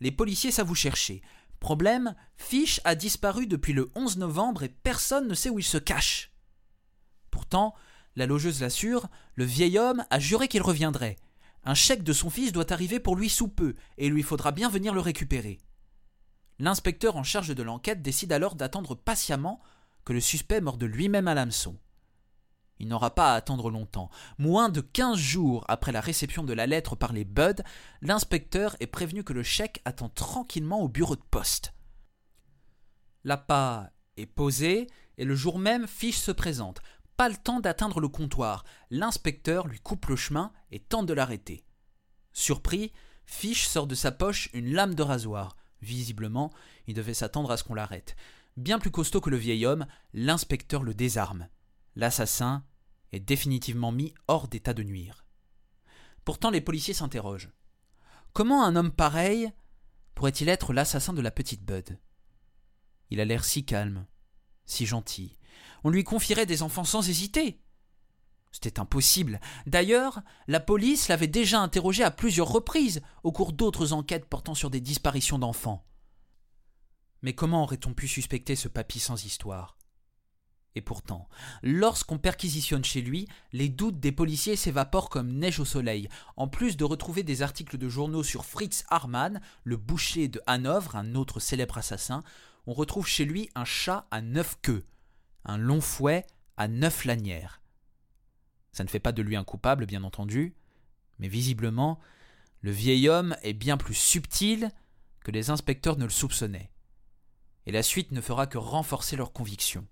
les 0.00 0.12
policiers 0.12 0.50
savent 0.50 0.70
où 0.70 0.74
chercher. 0.74 1.22
Problème, 1.60 2.14
Fish 2.36 2.80
a 2.84 2.94
disparu 2.94 3.46
depuis 3.46 3.72
le 3.72 3.90
11 3.94 4.18
novembre 4.18 4.62
et 4.62 4.68
personne 4.68 5.28
ne 5.28 5.34
sait 5.34 5.50
où 5.50 5.58
il 5.58 5.64
se 5.64 5.78
cache. 5.78 6.32
Pourtant, 7.30 7.74
la 8.14 8.26
logeuse 8.26 8.60
l'assure, 8.60 9.08
le 9.34 9.44
vieil 9.44 9.78
homme 9.78 10.04
a 10.10 10.18
juré 10.18 10.48
qu'il 10.48 10.62
reviendrait. 10.62 11.16
Un 11.64 11.74
chèque 11.74 12.02
de 12.02 12.12
son 12.12 12.30
fils 12.30 12.52
doit 12.52 12.72
arriver 12.72 13.00
pour 13.00 13.16
lui 13.16 13.28
sous 13.28 13.48
peu, 13.48 13.74
et 13.98 14.06
il 14.06 14.12
lui 14.12 14.22
faudra 14.22 14.52
bien 14.52 14.68
venir 14.68 14.94
le 14.94 15.00
récupérer. 15.00 15.58
L'inspecteur 16.58 17.16
en 17.16 17.24
charge 17.24 17.54
de 17.54 17.62
l'enquête 17.62 18.02
décide 18.02 18.32
alors 18.32 18.54
d'attendre 18.54 18.94
patiemment 18.94 19.60
que 20.04 20.12
le 20.12 20.20
suspect 20.20 20.60
morde 20.60 20.84
lui-même 20.84 21.28
à 21.28 21.34
l'hameçon. 21.34 21.76
Il 22.78 22.88
n'aura 22.88 23.14
pas 23.14 23.32
à 23.32 23.36
attendre 23.36 23.70
longtemps. 23.70 24.10
Moins 24.38 24.68
de 24.68 24.80
quinze 24.80 25.18
jours 25.18 25.64
après 25.68 25.92
la 25.92 26.00
réception 26.00 26.44
de 26.44 26.52
la 26.52 26.66
lettre 26.66 26.94
par 26.94 27.12
les 27.12 27.24
Buds, 27.24 27.62
l'inspecteur 28.02 28.76
est 28.80 28.86
prévenu 28.86 29.24
que 29.24 29.32
le 29.32 29.42
chèque 29.42 29.80
attend 29.84 30.08
tranquillement 30.08 30.80
au 30.80 30.88
bureau 30.88 31.16
de 31.16 31.22
poste. 31.30 31.72
L'appât 33.24 33.90
est 34.16 34.26
posé 34.26 34.88
et 35.18 35.24
le 35.24 35.34
jour 35.34 35.58
même 35.58 35.86
Fiche 35.86 36.18
se 36.18 36.32
présente. 36.32 36.80
Pas 37.16 37.30
le 37.30 37.36
temps 37.36 37.60
d'atteindre 37.60 38.00
le 38.00 38.08
comptoir. 38.08 38.64
L'inspecteur 38.90 39.66
lui 39.66 39.80
coupe 39.80 40.06
le 40.06 40.16
chemin 40.16 40.52
et 40.70 40.80
tente 40.80 41.06
de 41.06 41.14
l'arrêter. 41.14 41.64
Surpris, 42.32 42.92
Fiche 43.24 43.66
sort 43.66 43.86
de 43.86 43.94
sa 43.94 44.12
poche 44.12 44.50
une 44.52 44.72
lame 44.72 44.94
de 44.94 45.02
rasoir. 45.02 45.56
Visiblement, 45.80 46.52
il 46.86 46.94
devait 46.94 47.14
s'attendre 47.14 47.50
à 47.50 47.56
ce 47.56 47.64
qu'on 47.64 47.74
l'arrête. 47.74 48.16
Bien 48.58 48.78
plus 48.78 48.90
costaud 48.90 49.20
que 49.20 49.30
le 49.30 49.36
vieil 49.36 49.64
homme, 49.64 49.86
l'inspecteur 50.12 50.82
le 50.82 50.94
désarme 50.94 51.48
l'assassin 51.96 52.62
est 53.12 53.20
définitivement 53.20 53.92
mis 53.92 54.14
hors 54.28 54.48
d'état 54.48 54.74
de 54.74 54.82
nuire. 54.82 55.24
Pourtant 56.24 56.50
les 56.50 56.60
policiers 56.60 56.94
s'interrogent. 56.94 57.50
Comment 58.32 58.64
un 58.64 58.76
homme 58.76 58.92
pareil 58.92 59.50
pourrait-il 60.14 60.48
être 60.48 60.72
l'assassin 60.72 61.12
de 61.12 61.20
la 61.20 61.30
petite 61.30 61.64
Bud? 61.64 61.98
Il 63.10 63.20
a 63.20 63.24
l'air 63.24 63.44
si 63.44 63.64
calme, 63.64 64.06
si 64.64 64.86
gentil. 64.86 65.38
On 65.84 65.90
lui 65.90 66.04
confierait 66.04 66.46
des 66.46 66.62
enfants 66.62 66.84
sans 66.84 67.08
hésiter. 67.08 67.60
C'était 68.50 68.80
impossible. 68.80 69.40
D'ailleurs, 69.66 70.22
la 70.48 70.60
police 70.60 71.08
l'avait 71.08 71.26
déjà 71.26 71.60
interrogé 71.60 72.02
à 72.02 72.10
plusieurs 72.10 72.48
reprises 72.48 73.02
au 73.22 73.30
cours 73.30 73.52
d'autres 73.52 73.92
enquêtes 73.92 74.26
portant 74.26 74.54
sur 74.54 74.70
des 74.70 74.80
disparitions 74.80 75.38
d'enfants. 75.38 75.86
Mais 77.22 77.34
comment 77.34 77.62
aurait-on 77.62 77.94
pu 77.94 78.08
suspecter 78.08 78.56
ce 78.56 78.68
papy 78.68 78.98
sans 78.98 79.24
histoire? 79.24 79.76
Et 80.76 80.82
pourtant, 80.82 81.26
lorsqu'on 81.62 82.18
perquisitionne 82.18 82.84
chez 82.84 83.00
lui, 83.00 83.26
les 83.52 83.70
doutes 83.70 83.98
des 83.98 84.12
policiers 84.12 84.56
s'évaporent 84.56 85.08
comme 85.08 85.32
neige 85.32 85.58
au 85.58 85.64
soleil. 85.64 86.10
En 86.36 86.48
plus 86.48 86.76
de 86.76 86.84
retrouver 86.84 87.22
des 87.22 87.40
articles 87.40 87.78
de 87.78 87.88
journaux 87.88 88.22
sur 88.22 88.44
Fritz 88.44 88.84
Harman, 88.90 89.40
le 89.64 89.78
boucher 89.78 90.28
de 90.28 90.40
Hanovre, 90.46 90.94
un 90.94 91.14
autre 91.14 91.40
célèbre 91.40 91.78
assassin, 91.78 92.22
on 92.66 92.74
retrouve 92.74 93.06
chez 93.06 93.24
lui 93.24 93.48
un 93.54 93.64
chat 93.64 94.06
à 94.10 94.20
neuf 94.20 94.58
queues, 94.60 94.84
un 95.46 95.56
long 95.56 95.80
fouet 95.80 96.26
à 96.58 96.68
neuf 96.68 97.06
lanières. 97.06 97.62
Ça 98.72 98.84
ne 98.84 98.90
fait 98.90 99.00
pas 99.00 99.12
de 99.12 99.22
lui 99.22 99.34
un 99.34 99.44
coupable, 99.44 99.86
bien 99.86 100.04
entendu, 100.04 100.54
mais 101.18 101.28
visiblement, 101.28 101.98
le 102.60 102.70
vieil 102.70 103.08
homme 103.08 103.34
est 103.42 103.54
bien 103.54 103.78
plus 103.78 103.94
subtil 103.94 104.70
que 105.24 105.30
les 105.30 105.48
inspecteurs 105.48 105.96
ne 105.96 106.04
le 106.04 106.10
soupçonnaient. 106.10 106.70
Et 107.64 107.72
la 107.72 107.82
suite 107.82 108.12
ne 108.12 108.20
fera 108.20 108.46
que 108.46 108.58
renforcer 108.58 109.16
leur 109.16 109.32
conviction. 109.32 109.86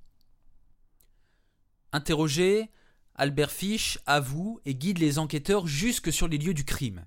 Interrogé, 1.94 2.72
Albert 3.14 3.52
Fish 3.52 4.00
avoue 4.04 4.58
et 4.64 4.74
guide 4.74 4.98
les 4.98 5.20
enquêteurs 5.20 5.68
jusque 5.68 6.12
sur 6.12 6.26
les 6.26 6.38
lieux 6.38 6.52
du 6.52 6.64
crime. 6.64 7.06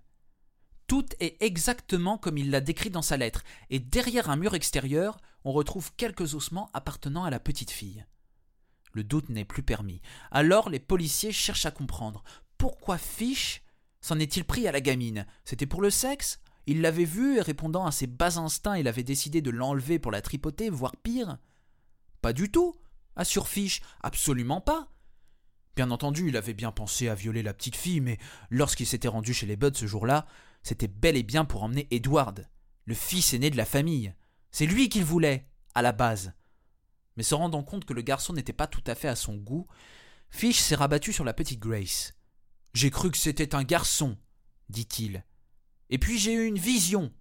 Tout 0.88 1.06
est 1.20 1.36
exactement 1.44 2.18
comme 2.18 2.38
il 2.38 2.52
l'a 2.52 2.62
décrit 2.62 2.90
dans 2.90 3.02
sa 3.02 3.18
lettre, 3.18 3.44
et 3.70 3.80
derrière 3.80 4.30
un 4.30 4.38
mur 4.38 4.56
extérieur, 4.56 5.20
on 5.44 5.52
retrouve 5.52 5.92
quelques 5.98 6.36
ossements 6.36 6.70
appartenant 6.74 7.26
à 7.26 7.30
la 7.30 7.42
petite 7.42 7.72
fille. 7.72 8.06
Le 8.94 9.04
doute 9.04 9.28
n'est 9.28 9.44
plus 9.44 9.62
permis. 9.62 10.02
Alors 10.32 10.70
les 10.70 10.80
policiers 10.80 11.34
cherchent 11.34 11.66
à 11.66 11.72
comprendre. 11.72 12.24
Pourquoi 12.58 12.98
Fish 12.98 13.64
s'en 14.00 14.20
est-il 14.20 14.46
pris 14.46 14.70
à 14.70 14.72
la 14.72 14.80
gamine 14.80 15.26
C'était 15.44 15.66
pour 15.66 15.82
le 15.82 15.90
sexe? 15.90 16.40
Il 16.66 16.80
l'avait 16.80 17.04
vue 17.04 17.36
et 17.36 17.42
répondant 17.42 17.86
à 17.86 17.92
ses 17.92 18.08
bas 18.08 18.38
instincts, 18.38 18.78
il 18.78 18.88
avait 18.88 19.04
décidé 19.04 19.42
de 19.42 19.52
l'enlever 19.52 20.00
pour 20.00 20.14
la 20.14 20.22
tripoter, 20.22 20.70
voire 20.70 20.96
pire? 20.96 21.40
Pas 22.22 22.32
du 22.32 22.50
tout 22.50 22.78
assure 23.18 23.48
Fish. 23.48 23.82
Absolument 24.02 24.62
pas. 24.62 24.90
Bien 25.76 25.92
entendu, 25.92 26.30
il 26.30 26.38
avait 26.38 26.54
bien 26.54 26.72
pensé 26.72 27.08
à 27.10 27.16
violer 27.16 27.44
la 27.44 27.54
petite 27.54 27.76
fille, 27.76 28.02
mais 28.02 28.18
lorsqu'il 28.50 28.88
s'était 28.88 29.08
rendu 29.08 29.34
chez 29.34 29.46
les 29.46 29.58
Buds 29.58 29.76
ce 29.76 29.86
jour-là, 29.86 30.26
c'était 30.64 30.88
bel 30.88 31.16
et 31.16 31.24
bien 31.24 31.46
pour 31.46 31.64
emmener 31.64 31.88
Edward, 31.92 32.48
le 32.86 32.96
fils 32.96 33.34
aîné 33.34 33.50
de 33.50 33.58
la 33.58 33.66
famille. 33.66 34.14
C'est 34.50 34.66
lui 34.66 34.90
qu'il 34.90 35.04
voulait, 35.04 35.48
à 35.76 35.82
la 35.82 35.92
base. 35.92 36.34
Mais 37.16 37.24
se 37.24 37.36
rendant 37.36 37.64
compte 37.64 37.86
que 37.86 37.94
le 37.94 38.02
garçon 38.02 38.34
n'était 38.34 38.54
pas 38.54 38.66
tout 38.66 38.84
à 38.88 38.96
fait 38.96 39.08
à 39.08 39.16
son 39.16 39.36
goût, 39.36 39.68
Fish 40.30 40.60
s'est 40.60 40.76
rabattu 40.76 41.14
sur 41.14 41.24
la 41.24 41.34
petite 41.34 41.60
Grace. 41.60 42.14
J'ai 42.74 42.90
cru 42.90 43.12
que 43.12 43.18
c'était 43.18 43.56
un 43.56 43.64
garçon, 43.64 44.18
dit-il. 44.70 45.24
Et 45.90 45.98
puis 45.98 46.18
j'ai 46.18 46.34
eu 46.34 46.46
une 46.46 46.60
vision. 46.60 47.14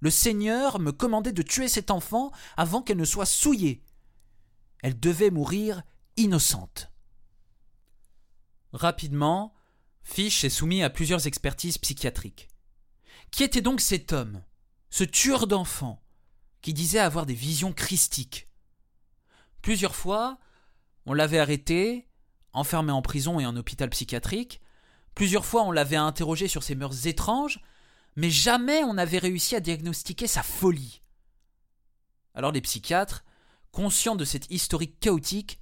Le 0.00 0.10
Seigneur 0.10 0.78
me 0.78 0.92
commandait 0.92 1.32
de 1.32 1.42
tuer 1.42 1.68
cet 1.68 1.90
enfant 1.90 2.32
avant 2.56 2.82
qu'elle 2.82 2.96
ne 2.96 3.04
soit 3.04 3.26
souillée. 3.26 3.84
Elle 4.82 4.98
devait 4.98 5.30
mourir 5.30 5.82
innocente. 6.16 6.90
Rapidement, 8.72 9.54
Fish 10.02 10.44
est 10.44 10.50
soumis 10.50 10.82
à 10.82 10.90
plusieurs 10.90 11.26
expertises 11.26 11.78
psychiatriques. 11.78 12.48
Qui 13.30 13.44
était 13.44 13.60
donc 13.60 13.80
cet 13.80 14.12
homme, 14.12 14.42
ce 14.90 15.04
tueur 15.04 15.46
d'enfants, 15.46 16.02
qui 16.60 16.74
disait 16.74 16.98
avoir 16.98 17.26
des 17.26 17.34
visions 17.34 17.72
christiques? 17.72 18.48
Plusieurs 19.62 19.94
fois, 19.94 20.38
on 21.06 21.14
l'avait 21.14 21.38
arrêté, 21.38 22.08
enfermé 22.52 22.92
en 22.92 23.02
prison 23.02 23.40
et 23.40 23.46
en 23.46 23.56
hôpital 23.56 23.88
psychiatrique. 23.90 24.60
Plusieurs 25.14 25.44
fois, 25.44 25.62
on 25.62 25.70
l'avait 25.70 25.96
interrogé 25.96 26.48
sur 26.48 26.62
ses 26.62 26.74
mœurs 26.74 27.06
étranges, 27.06 27.60
mais 28.16 28.30
jamais 28.30 28.84
on 28.84 28.94
n'avait 28.94 29.18
réussi 29.18 29.54
à 29.54 29.60
diagnostiquer 29.60 30.26
sa 30.26 30.42
folie. 30.42 31.02
Alors 32.34 32.52
les 32.52 32.60
psychiatres, 32.60 33.24
conscients 33.72 34.16
de 34.16 34.24
cette 34.24 34.50
historique 34.50 35.00
chaotique, 35.00 35.58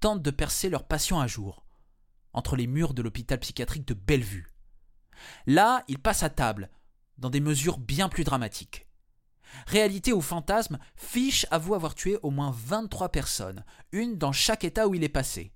tentent 0.00 0.22
de 0.22 0.30
percer 0.30 0.68
leur 0.68 0.84
passion 0.84 1.18
à 1.18 1.26
jour 1.26 1.66
entre 2.32 2.54
les 2.54 2.66
murs 2.66 2.92
de 2.92 3.00
l'hôpital 3.00 3.40
psychiatrique 3.40 3.88
de 3.88 3.94
Bellevue. 3.94 4.52
Là, 5.46 5.82
il 5.88 5.98
passe 5.98 6.22
à 6.22 6.28
table, 6.28 6.70
dans 7.16 7.30
des 7.30 7.40
mesures 7.40 7.78
bien 7.78 8.10
plus 8.10 8.24
dramatiques. 8.24 8.86
Réalité 9.66 10.12
ou 10.12 10.20
fantasme, 10.20 10.78
Fish 10.96 11.46
avoue 11.50 11.74
avoir 11.74 11.94
tué 11.94 12.18
au 12.22 12.30
moins 12.30 12.54
23 12.54 13.08
personnes, 13.08 13.64
une 13.92 14.18
dans 14.18 14.32
chaque 14.32 14.64
état 14.64 14.86
où 14.86 14.94
il 14.94 15.02
est 15.02 15.08
passé. 15.08 15.50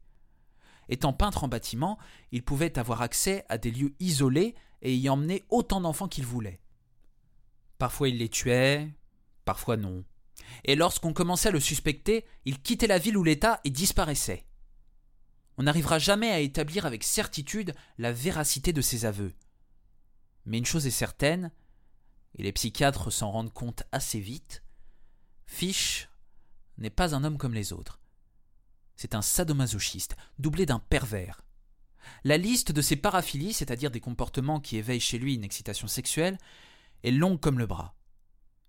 Étant 0.88 1.12
peintre 1.12 1.45
en 1.45 1.49
bâtiment, 1.49 1.99
il 2.33 2.42
pouvait 2.42 2.78
avoir 2.78 3.02
accès 3.02 3.45
à 3.50 3.59
des 3.59 3.71
lieux 3.71 3.95
isolés 4.00 4.54
et 4.80 4.97
y 4.97 5.09
emmener 5.11 5.45
autant 5.50 5.83
d'enfants 5.83 6.09
qu'il 6.09 6.25
voulait. 6.25 6.61
Parfois 7.78 8.09
il 8.09 8.19
les 8.19 8.28
tuait, 8.30 8.90
parfois 9.45 9.76
non. 9.76 10.04
Et 10.64 10.76
lorsqu'on 10.76 11.12
commençait 11.12 11.49
à 11.49 11.52
le 11.52 11.61
suspecter, 11.61 12.25
il 12.44 12.61
quittait 12.61 12.87
la 12.87 12.99
ville 12.99 13.16
ou 13.16 13.25
l'État 13.25 13.61
et 13.64 13.70
disparaissait 13.70 14.44
on 15.61 15.64
n'arrivera 15.64 15.99
jamais 15.99 16.30
à 16.30 16.40
établir 16.40 16.87
avec 16.87 17.04
certitude 17.04 17.75
la 17.99 18.12
véracité 18.12 18.73
de 18.73 18.80
ses 18.80 19.04
aveux. 19.04 19.35
Mais 20.47 20.56
une 20.56 20.64
chose 20.64 20.87
est 20.87 20.90
certaine, 20.90 21.52
et 22.37 22.42
les 22.42 22.52
psychiatres 22.52 23.11
s'en 23.11 23.30
rendent 23.30 23.52
compte 23.52 23.82
assez 23.92 24.20
vite, 24.20 24.62
Fish 25.44 26.09
n'est 26.78 26.88
pas 26.88 27.14
un 27.14 27.25
homme 27.25 27.37
comme 27.37 27.52
les 27.52 27.75
autres. 27.75 28.00
C'est 28.97 29.14
un 29.14 29.20
sadomasochiste, 29.20 30.16
doublé 30.38 30.64
d'un 30.64 30.78
pervers. 30.78 31.42
La 32.25 32.38
liste 32.38 32.73
de 32.73 32.80
ses 32.80 32.97
paraphilies, 32.97 33.52
c'est-à-dire 33.52 33.90
des 33.90 34.00
comportements 34.00 34.61
qui 34.61 34.78
éveillent 34.78 34.99
chez 34.99 35.18
lui 35.18 35.35
une 35.35 35.44
excitation 35.44 35.88
sexuelle, 35.88 36.38
est 37.02 37.11
longue 37.11 37.38
comme 37.38 37.59
le 37.59 37.66
bras. 37.66 37.94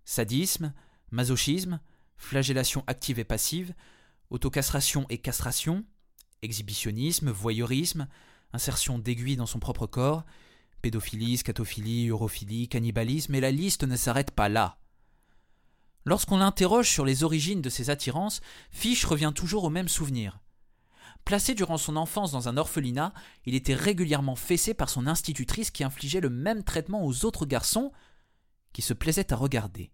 Sadisme, 0.04 0.74
masochisme, 1.12 1.80
flagellation 2.16 2.84
active 2.86 3.18
et 3.18 3.24
passive, 3.24 3.74
autocastration 4.30 5.06
et 5.10 5.18
castration, 5.18 5.84
exhibitionnisme, 6.42 7.30
voyeurisme, 7.30 8.08
insertion 8.52 8.98
d'aiguilles 8.98 9.36
dans 9.36 9.46
son 9.46 9.58
propre 9.58 9.86
corps, 9.86 10.24
pédophilie, 10.82 11.38
scatophilie, 11.38 12.06
urophilie, 12.06 12.68
cannibalisme, 12.68 13.34
et 13.34 13.40
la 13.40 13.50
liste 13.50 13.84
ne 13.84 13.96
s'arrête 13.96 14.32
pas 14.32 14.48
là. 14.48 14.78
Lorsqu'on 16.04 16.38
l'interroge 16.38 16.90
sur 16.90 17.04
les 17.04 17.22
origines 17.22 17.62
de 17.62 17.70
ses 17.70 17.88
attirances, 17.90 18.40
Fish 18.70 19.04
revient 19.04 19.32
toujours 19.34 19.64
au 19.64 19.70
même 19.70 19.88
souvenir. 19.88 20.40
Placé 21.24 21.54
durant 21.54 21.78
son 21.78 21.94
enfance 21.94 22.32
dans 22.32 22.48
un 22.48 22.56
orphelinat, 22.56 23.14
il 23.46 23.54
était 23.54 23.76
régulièrement 23.76 24.34
fessé 24.34 24.74
par 24.74 24.88
son 24.88 25.06
institutrice 25.06 25.70
qui 25.70 25.84
infligeait 25.84 26.20
le 26.20 26.30
même 26.30 26.64
traitement 26.64 27.06
aux 27.06 27.24
autres 27.24 27.46
garçons 27.46 27.92
qui 28.72 28.82
se 28.82 28.92
plaisaient 28.92 29.32
à 29.32 29.36
regarder. 29.36 29.92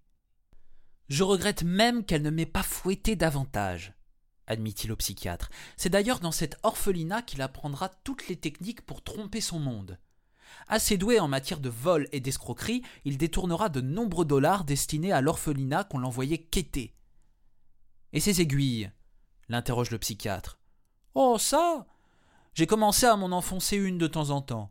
Je 1.08 1.24
regrette 1.24 1.62
même 1.62 2.04
qu'elle 2.04 2.22
ne 2.22 2.30
m'ait 2.30 2.46
pas 2.46 2.62
fouetté 2.62 3.16
davantage 3.16 3.94
admit-il 4.48 4.90
au 4.90 4.96
psychiatre. 4.96 5.50
C'est 5.76 5.90
d'ailleurs 5.90 6.20
dans 6.20 6.32
cet 6.32 6.56
orphelinat 6.62 7.22
qu'il 7.22 7.42
apprendra 7.42 7.88
toutes 7.88 8.28
les 8.28 8.36
techniques 8.36 8.82
pour 8.82 9.02
tromper 9.02 9.40
son 9.40 9.60
monde. 9.60 9.98
Assez 10.66 10.96
doué 10.96 11.20
en 11.20 11.28
matière 11.28 11.60
de 11.60 11.68
vol 11.68 12.08
et 12.12 12.20
d'escroquerie, 12.20 12.82
il 13.04 13.18
détournera 13.18 13.68
de 13.68 13.80
nombreux 13.80 14.24
dollars 14.24 14.64
destinés 14.64 15.12
à 15.12 15.20
l'orphelinat 15.20 15.84
qu'on 15.84 15.98
l'envoyait 15.98 16.38
quêter. 16.38 16.94
Et 18.12 18.20
ses 18.20 18.40
aiguilles? 18.40 18.90
l'interroge 19.50 19.90
le 19.90 19.98
psychiatre. 19.98 20.58
Oh, 21.14 21.38
ça 21.38 21.86
J'ai 22.54 22.66
commencé 22.66 23.06
à 23.06 23.16
m'en 23.16 23.36
enfoncer 23.36 23.76
une 23.76 23.98
de 23.98 24.06
temps 24.06 24.30
en 24.30 24.42
temps. 24.42 24.70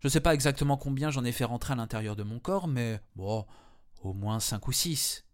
Je 0.00 0.08
ne 0.08 0.10
sais 0.10 0.20
pas 0.20 0.34
exactement 0.34 0.76
combien 0.76 1.10
j'en 1.10 1.24
ai 1.24 1.32
fait 1.32 1.44
rentrer 1.44 1.72
à 1.72 1.76
l'intérieur 1.76 2.16
de 2.16 2.22
mon 2.22 2.38
corps, 2.38 2.66
mais 2.68 3.00
bon, 3.14 3.46
au 4.02 4.12
moins 4.12 4.40
cinq 4.40 4.68
ou 4.68 4.72
six. 4.72 5.25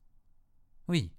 Oui, 0.89 1.13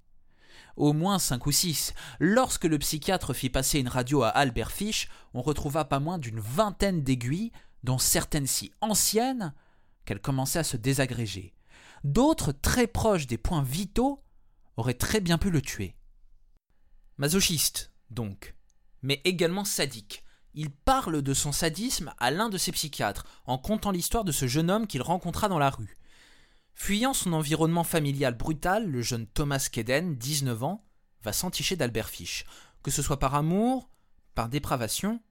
au 0.76 0.94
moins 0.94 1.20
cinq 1.20 1.46
ou 1.46 1.52
six. 1.52 1.94
Lorsque 2.20 2.66
le 2.66 2.80
psychiatre 2.80 3.34
fit 3.34 3.50
passer 3.50 3.80
une 3.80 3.88
radio 3.88 4.24
à 4.24 4.30
Albert 4.30 4.72
Fish, 4.72 5.10
on 5.34 5.42
retrouva 5.42 5.86
pas 5.86 6.00
moins 6.00 6.18
d'une 6.18 6.40
vingtaine 6.40 7.04
d'aiguilles, 7.04 7.52
dont 7.84 7.98
certaines 7.98 8.48
si 8.48 8.72
anciennes 8.82 9.54
qu'elles 10.06 10.22
commençaient 10.22 10.60
à 10.60 10.64
se 10.64 10.78
désagréger. 10.78 11.54
D'autres, 12.04 12.52
très 12.52 12.88
proches 12.88 13.28
des 13.28 13.38
points 13.38 13.64
vitaux, 13.64 14.24
auraient 14.76 14.94
très 14.94 15.22
bien 15.22 15.38
pu 15.38 15.50
le 15.50 15.62
tuer. 15.62 15.96
Masochiste, 17.18 17.92
donc, 18.10 18.56
mais 19.02 19.22
également 19.24 19.66
sadique. 19.66 20.24
Il 20.56 20.70
parle 20.70 21.22
de 21.22 21.34
son 21.34 21.52
sadisme 21.52 22.14
à 22.20 22.32
l'un 22.32 22.50
de 22.50 22.58
ses 22.58 22.72
psychiatres, 22.72 23.26
en 23.46 23.58
contant 23.58 23.92
l'histoire 23.92 24.24
de 24.24 24.32
ce 24.32 24.48
jeune 24.48 24.70
homme 24.70 24.88
qu'il 24.88 25.02
rencontra 25.02 25.48
dans 25.48 25.60
la 25.60 25.70
rue. 25.70 25.98
Fuyant 26.76 27.14
son 27.14 27.34
environnement 27.34 27.84
familial 27.84 28.36
brutal, 28.36 28.90
le 28.90 29.02
jeune 29.02 29.28
Thomas 29.28 29.68
Keden, 29.72 30.16
19 30.16 30.64
ans, 30.64 30.86
va 31.22 31.32
s'enticher 31.32 31.76
d'Albert 31.76 32.10
Fish, 32.10 32.46
que 32.82 32.92
ce 32.92 33.02
soit 33.02 33.20
par 33.20 33.36
amour, 33.36 33.90
par 34.36 34.50
dépravation, 34.50 35.22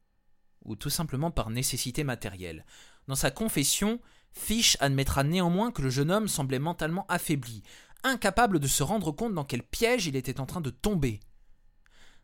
ou 0.65 0.77
tout 0.77 0.91
simplement 0.91 1.31
par 1.31 1.51
nécessité 1.51 2.05
matérielle. 2.05 2.65
Dans 3.09 3.17
sa 3.17 3.31
confession, 3.31 4.01
Fish 4.33 4.77
admettra 4.81 5.25
néanmoins 5.25 5.73
que 5.73 5.83
le 5.83 5.91
jeune 5.91 6.11
homme 6.11 6.29
semblait 6.29 6.59
mentalement 6.59 7.07
affaibli, 7.09 7.63
incapable 8.05 8.59
de 8.59 8.67
se 8.67 8.83
rendre 8.83 9.13
compte 9.13 9.35
dans 9.35 9.45
quel 9.45 9.63
piège 9.63 10.07
il 10.07 10.17
était 10.17 10.41
en 10.41 10.47
train 10.47 10.61
de 10.61 10.71
tomber. 10.71 11.21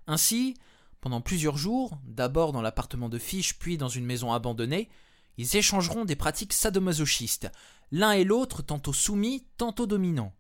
Ainsi, 0.07 0.55
pendant 1.01 1.21
plusieurs 1.21 1.59
jours, 1.59 1.99
d'abord 2.05 2.53
dans 2.53 2.63
l'appartement 2.63 3.09
de 3.09 3.19
Fish 3.19 3.59
puis 3.59 3.77
dans 3.77 3.89
une 3.89 4.07
maison 4.07 4.33
abandonnée, 4.33 4.89
ils 5.39 5.57
échangeront 5.57 6.05
des 6.05 6.17
pratiques 6.17 6.53
sadomasochistes, 6.53 7.51
l'un 7.93 8.13
et 8.13 8.25
l'autre 8.25 8.61
tantôt 8.61 8.93
soumis, 8.93 9.47
tantôt 9.57 9.87
dominants. 9.87 10.35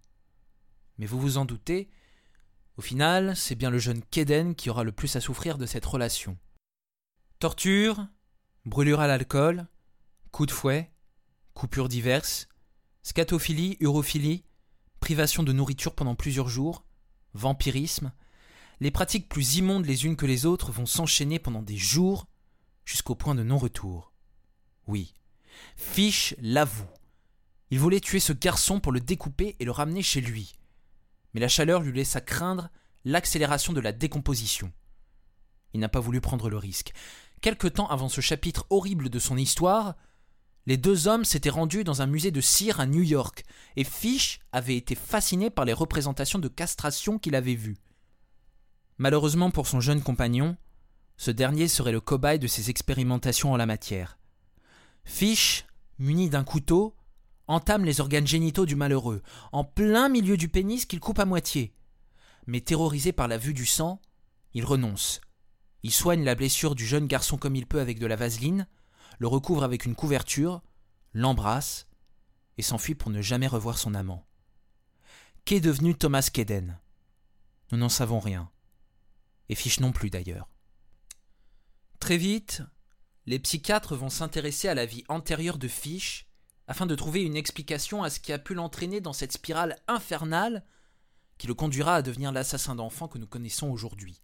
Mais 0.98 1.06
vous 1.06 1.20
vous 1.20 1.38
en 1.38 1.44
doutez, 1.44 1.88
au 2.76 2.82
final, 2.82 3.36
c'est 3.36 3.54
bien 3.54 3.70
le 3.70 3.78
jeune 3.78 4.02
Keden 4.10 4.54
qui 4.54 4.70
aura 4.70 4.84
le 4.84 4.92
plus 4.92 5.16
à 5.16 5.20
souffrir 5.20 5.56
de 5.56 5.66
cette 5.66 5.86
relation. 5.86 6.36
Torture, 7.38 8.06
brûlure 8.66 9.00
à 9.00 9.06
l'alcool, 9.06 9.66
coups 10.32 10.48
de 10.48 10.52
fouet, 10.52 10.92
coupures 11.54 11.88
diverses, 11.88 12.48
scatophilie, 13.02 13.76
urophilie, 13.80 14.44
privation 15.00 15.44
de 15.44 15.52
nourriture 15.52 15.94
pendant 15.94 16.16
plusieurs 16.16 16.48
jours, 16.48 16.84
vampirisme, 17.34 18.12
les 18.80 18.90
pratiques 18.90 19.28
plus 19.28 19.56
immondes 19.56 19.86
les 19.86 20.06
unes 20.06 20.16
que 20.16 20.26
les 20.26 20.44
autres 20.46 20.72
vont 20.72 20.86
s'enchaîner 20.86 21.38
pendant 21.38 21.62
des 21.62 21.76
jours 21.76 22.26
jusqu'au 22.84 23.14
point 23.14 23.34
de 23.34 23.42
non-retour. 23.42 24.07
Oui, 24.88 25.14
Fish 25.76 26.34
l'avoue. 26.40 26.88
Il 27.70 27.78
voulait 27.78 28.00
tuer 28.00 28.20
ce 28.20 28.32
garçon 28.32 28.80
pour 28.80 28.90
le 28.90 29.00
découper 29.00 29.54
et 29.60 29.64
le 29.64 29.70
ramener 29.70 30.02
chez 30.02 30.20
lui. 30.20 30.54
Mais 31.32 31.40
la 31.40 31.48
chaleur 31.48 31.82
lui 31.82 31.92
laissa 31.92 32.20
craindre 32.20 32.70
l'accélération 33.04 33.72
de 33.72 33.80
la 33.80 33.92
décomposition. 33.92 34.72
Il 35.74 35.80
n'a 35.80 35.88
pas 35.88 36.00
voulu 36.00 36.20
prendre 36.20 36.48
le 36.48 36.56
risque. 36.56 36.92
Quelque 37.42 37.68
temps 37.68 37.88
avant 37.88 38.08
ce 38.08 38.20
chapitre 38.20 38.66
horrible 38.70 39.10
de 39.10 39.18
son 39.18 39.36
histoire, 39.36 39.94
les 40.66 40.76
deux 40.76 41.06
hommes 41.06 41.24
s'étaient 41.24 41.50
rendus 41.50 41.84
dans 41.84 42.02
un 42.02 42.06
musée 42.06 42.30
de 42.30 42.40
cire 42.40 42.80
à 42.80 42.86
New 42.86 43.02
York, 43.02 43.44
et 43.76 43.84
Fish 43.84 44.40
avait 44.52 44.76
été 44.76 44.94
fasciné 44.94 45.50
par 45.50 45.64
les 45.64 45.72
représentations 45.72 46.38
de 46.38 46.48
castration 46.48 47.18
qu'il 47.18 47.34
avait 47.34 47.54
vues. 47.54 47.78
Malheureusement 48.96 49.50
pour 49.50 49.66
son 49.66 49.80
jeune 49.80 50.02
compagnon, 50.02 50.56
ce 51.16 51.30
dernier 51.30 51.68
serait 51.68 51.92
le 51.92 52.00
cobaye 52.00 52.38
de 52.38 52.46
ses 52.46 52.70
expérimentations 52.70 53.52
en 53.52 53.56
la 53.56 53.66
matière. 53.66 54.17
Fish, 55.08 55.64
muni 55.98 56.28
d'un 56.28 56.44
couteau, 56.44 56.94
entame 57.46 57.86
les 57.86 58.00
organes 58.00 58.26
génitaux 58.26 58.66
du 58.66 58.76
malheureux, 58.76 59.22
en 59.52 59.64
plein 59.64 60.10
milieu 60.10 60.36
du 60.36 60.50
pénis 60.50 60.84
qu'il 60.84 61.00
coupe 61.00 61.18
à 61.18 61.24
moitié. 61.24 61.74
Mais 62.46 62.60
terrorisé 62.60 63.12
par 63.12 63.26
la 63.26 63.38
vue 63.38 63.54
du 63.54 63.64
sang, 63.64 64.02
il 64.52 64.66
renonce. 64.66 65.22
Il 65.82 65.92
soigne 65.92 66.24
la 66.24 66.34
blessure 66.34 66.74
du 66.74 66.86
jeune 66.86 67.06
garçon 67.06 67.38
comme 67.38 67.56
il 67.56 67.66
peut 67.66 67.80
avec 67.80 67.98
de 67.98 68.06
la 68.06 68.16
vaseline, 68.16 68.68
le 69.18 69.26
recouvre 69.26 69.64
avec 69.64 69.86
une 69.86 69.94
couverture, 69.94 70.62
l'embrasse 71.14 71.88
et 72.58 72.62
s'enfuit 72.62 72.94
pour 72.94 73.10
ne 73.10 73.22
jamais 73.22 73.46
revoir 73.48 73.78
son 73.78 73.94
amant. 73.94 74.26
Qu'est 75.46 75.60
devenu 75.60 75.96
Thomas 75.96 76.28
Keden 76.30 76.78
Nous 77.72 77.78
n'en 77.78 77.88
savons 77.88 78.20
rien. 78.20 78.50
Et 79.48 79.54
Fiche 79.54 79.80
non 79.80 79.90
plus 79.90 80.10
d'ailleurs. 80.10 80.50
Très 81.98 82.18
vite, 82.18 82.62
les 83.28 83.38
psychiatres 83.38 83.94
vont 83.94 84.08
s'intéresser 84.08 84.68
à 84.68 84.74
la 84.74 84.86
vie 84.86 85.04
antérieure 85.08 85.58
de 85.58 85.68
Fish 85.68 86.26
afin 86.66 86.86
de 86.86 86.94
trouver 86.94 87.22
une 87.22 87.36
explication 87.36 88.02
à 88.02 88.08
ce 88.08 88.20
qui 88.20 88.32
a 88.32 88.38
pu 88.38 88.54
l'entraîner 88.54 89.02
dans 89.02 89.12
cette 89.12 89.32
spirale 89.32 89.76
infernale 89.86 90.64
qui 91.36 91.46
le 91.46 91.52
conduira 91.52 91.96
à 91.96 92.02
devenir 92.02 92.32
l'assassin 92.32 92.74
d'enfants 92.74 93.06
que 93.06 93.18
nous 93.18 93.26
connaissons 93.26 93.68
aujourd'hui. 93.68 94.22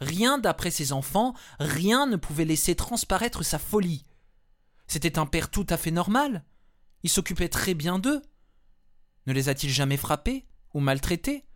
Rien 0.00 0.38
d'après 0.38 0.72
ses 0.72 0.92
enfants, 0.92 1.34
rien 1.60 2.06
ne 2.06 2.16
pouvait 2.16 2.44
laisser 2.44 2.74
transparaître 2.74 3.44
sa 3.44 3.60
folie. 3.60 4.04
C'était 4.88 5.16
un 5.16 5.26
père 5.26 5.48
tout 5.48 5.66
à 5.68 5.76
fait 5.76 5.92
normal. 5.92 6.44
Il 7.04 7.10
s'occupait 7.10 7.48
très 7.48 7.74
bien 7.74 8.00
d'eux. 8.00 8.22
Ne 9.26 9.32
les 9.32 9.48
a-t-il 9.48 9.72
jamais 9.72 9.96
frappés 9.96 10.48
ou 10.74 10.80
maltraités? 10.80 11.47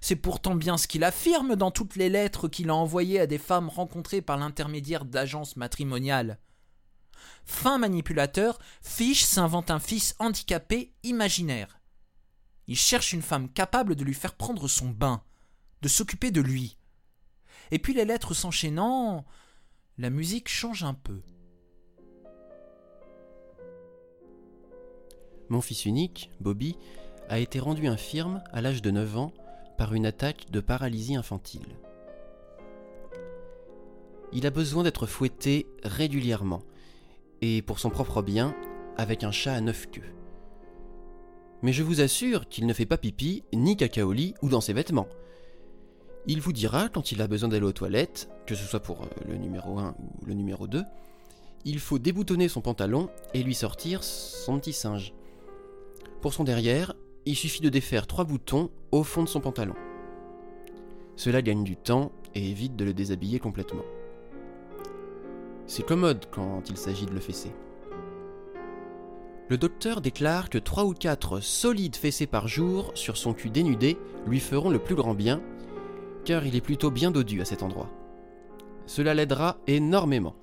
C'est 0.00 0.16
pourtant 0.16 0.54
bien 0.54 0.76
ce 0.78 0.86
qu'il 0.86 1.04
affirme 1.04 1.56
dans 1.56 1.70
toutes 1.70 1.96
les 1.96 2.08
lettres 2.08 2.48
qu'il 2.48 2.70
a 2.70 2.74
envoyées 2.74 3.20
à 3.20 3.26
des 3.26 3.38
femmes 3.38 3.68
rencontrées 3.68 4.22
par 4.22 4.36
l'intermédiaire 4.36 5.04
d'agences 5.04 5.56
matrimoniales. 5.56 6.38
Fin 7.44 7.78
manipulateur, 7.78 8.58
Fish 8.80 9.24
s'invente 9.24 9.70
un 9.70 9.78
fils 9.78 10.14
handicapé 10.18 10.92
imaginaire. 11.02 11.80
Il 12.68 12.76
cherche 12.76 13.12
une 13.12 13.22
femme 13.22 13.48
capable 13.48 13.96
de 13.96 14.04
lui 14.04 14.14
faire 14.14 14.34
prendre 14.34 14.68
son 14.68 14.88
bain, 14.88 15.22
de 15.82 15.88
s'occuper 15.88 16.30
de 16.30 16.40
lui. 16.40 16.78
Et 17.70 17.78
puis 17.78 17.94
les 17.94 18.04
lettres 18.04 18.34
s'enchaînant, 18.34 19.24
la 19.98 20.10
musique 20.10 20.48
change 20.48 20.84
un 20.84 20.94
peu. 20.94 21.22
Mon 25.48 25.60
fils 25.60 25.84
unique, 25.84 26.30
Bobby, 26.40 26.76
a 27.28 27.38
été 27.38 27.60
rendu 27.60 27.86
infirme 27.86 28.42
à 28.52 28.60
l'âge 28.60 28.82
de 28.82 28.90
9 28.90 29.18
ans 29.18 29.32
par 29.82 29.94
une 29.94 30.06
attaque 30.06 30.46
de 30.52 30.60
paralysie 30.60 31.16
infantile. 31.16 31.66
Il 34.32 34.46
a 34.46 34.50
besoin 34.50 34.84
d'être 34.84 35.06
fouetté 35.06 35.66
régulièrement, 35.82 36.62
et 37.40 37.62
pour 37.62 37.80
son 37.80 37.90
propre 37.90 38.22
bien, 38.22 38.54
avec 38.96 39.24
un 39.24 39.32
chat 39.32 39.54
à 39.54 39.60
neuf 39.60 39.90
queues. 39.90 40.14
Mais 41.62 41.72
je 41.72 41.82
vous 41.82 42.00
assure 42.00 42.48
qu'il 42.48 42.68
ne 42.68 42.72
fait 42.72 42.86
pas 42.86 42.96
pipi, 42.96 43.42
ni 43.52 43.76
cacaoli 43.76 44.34
ou 44.40 44.48
dans 44.48 44.60
ses 44.60 44.72
vêtements. 44.72 45.08
Il 46.28 46.40
vous 46.40 46.52
dira 46.52 46.88
quand 46.88 47.10
il 47.10 47.20
a 47.20 47.26
besoin 47.26 47.48
d'aller 47.48 47.66
aux 47.66 47.72
toilettes, 47.72 48.30
que 48.46 48.54
ce 48.54 48.64
soit 48.64 48.78
pour 48.78 49.02
euh, 49.02 49.06
le 49.26 49.34
numéro 49.34 49.80
1 49.80 49.96
ou 49.98 50.26
le 50.26 50.34
numéro 50.34 50.68
2, 50.68 50.84
il 51.64 51.80
faut 51.80 51.98
déboutonner 51.98 52.48
son 52.48 52.60
pantalon 52.60 53.10
et 53.34 53.42
lui 53.42 53.56
sortir 53.56 54.04
son 54.04 54.60
petit 54.60 54.74
singe. 54.74 55.12
Pour 56.20 56.34
son 56.34 56.44
derrière, 56.44 56.94
il 57.26 57.36
suffit 57.36 57.60
de 57.60 57.68
défaire 57.68 58.06
trois 58.06 58.24
boutons 58.24 58.70
au 58.90 59.02
fond 59.02 59.22
de 59.22 59.28
son 59.28 59.40
pantalon. 59.40 59.74
Cela 61.16 61.42
gagne 61.42 61.64
du 61.64 61.76
temps 61.76 62.12
et 62.34 62.50
évite 62.50 62.76
de 62.76 62.84
le 62.84 62.94
déshabiller 62.94 63.38
complètement. 63.38 63.84
C'est 65.66 65.86
commode 65.86 66.26
quand 66.30 66.68
il 66.68 66.76
s'agit 66.76 67.06
de 67.06 67.12
le 67.12 67.20
fesser. 67.20 67.52
Le 69.48 69.58
docteur 69.58 70.00
déclare 70.00 70.48
que 70.48 70.58
3 70.58 70.84
ou 70.84 70.94
4 70.94 71.40
solides 71.40 71.96
fessées 71.96 72.26
par 72.26 72.48
jour 72.48 72.90
sur 72.94 73.16
son 73.16 73.34
cul 73.34 73.50
dénudé 73.50 73.98
lui 74.26 74.40
feront 74.40 74.70
le 74.70 74.78
plus 74.78 74.94
grand 74.94 75.14
bien, 75.14 75.42
car 76.24 76.46
il 76.46 76.56
est 76.56 76.60
plutôt 76.60 76.90
bien 76.90 77.10
dodu 77.10 77.40
à 77.40 77.44
cet 77.44 77.62
endroit. 77.62 77.90
Cela 78.86 79.14
l'aidera 79.14 79.58
énormément. 79.66 80.36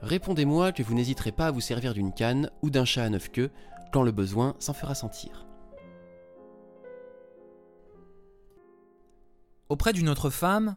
Répondez-moi 0.00 0.72
que 0.72 0.82
vous 0.82 0.94
n'hésiterez 0.94 1.30
pas 1.30 1.46
à 1.46 1.50
vous 1.52 1.60
servir 1.60 1.94
d'une 1.94 2.12
canne 2.12 2.50
ou 2.60 2.70
d'un 2.70 2.84
chat 2.84 3.04
à 3.04 3.08
neuf 3.08 3.30
queues 3.30 3.50
quand 3.92 4.02
le 4.02 4.10
besoin 4.10 4.56
s'en 4.58 4.74
fera 4.74 4.94
sentir. 4.94 5.46
Auprès 9.68 9.92
d'une 9.92 10.08
autre 10.08 10.30
femme, 10.30 10.76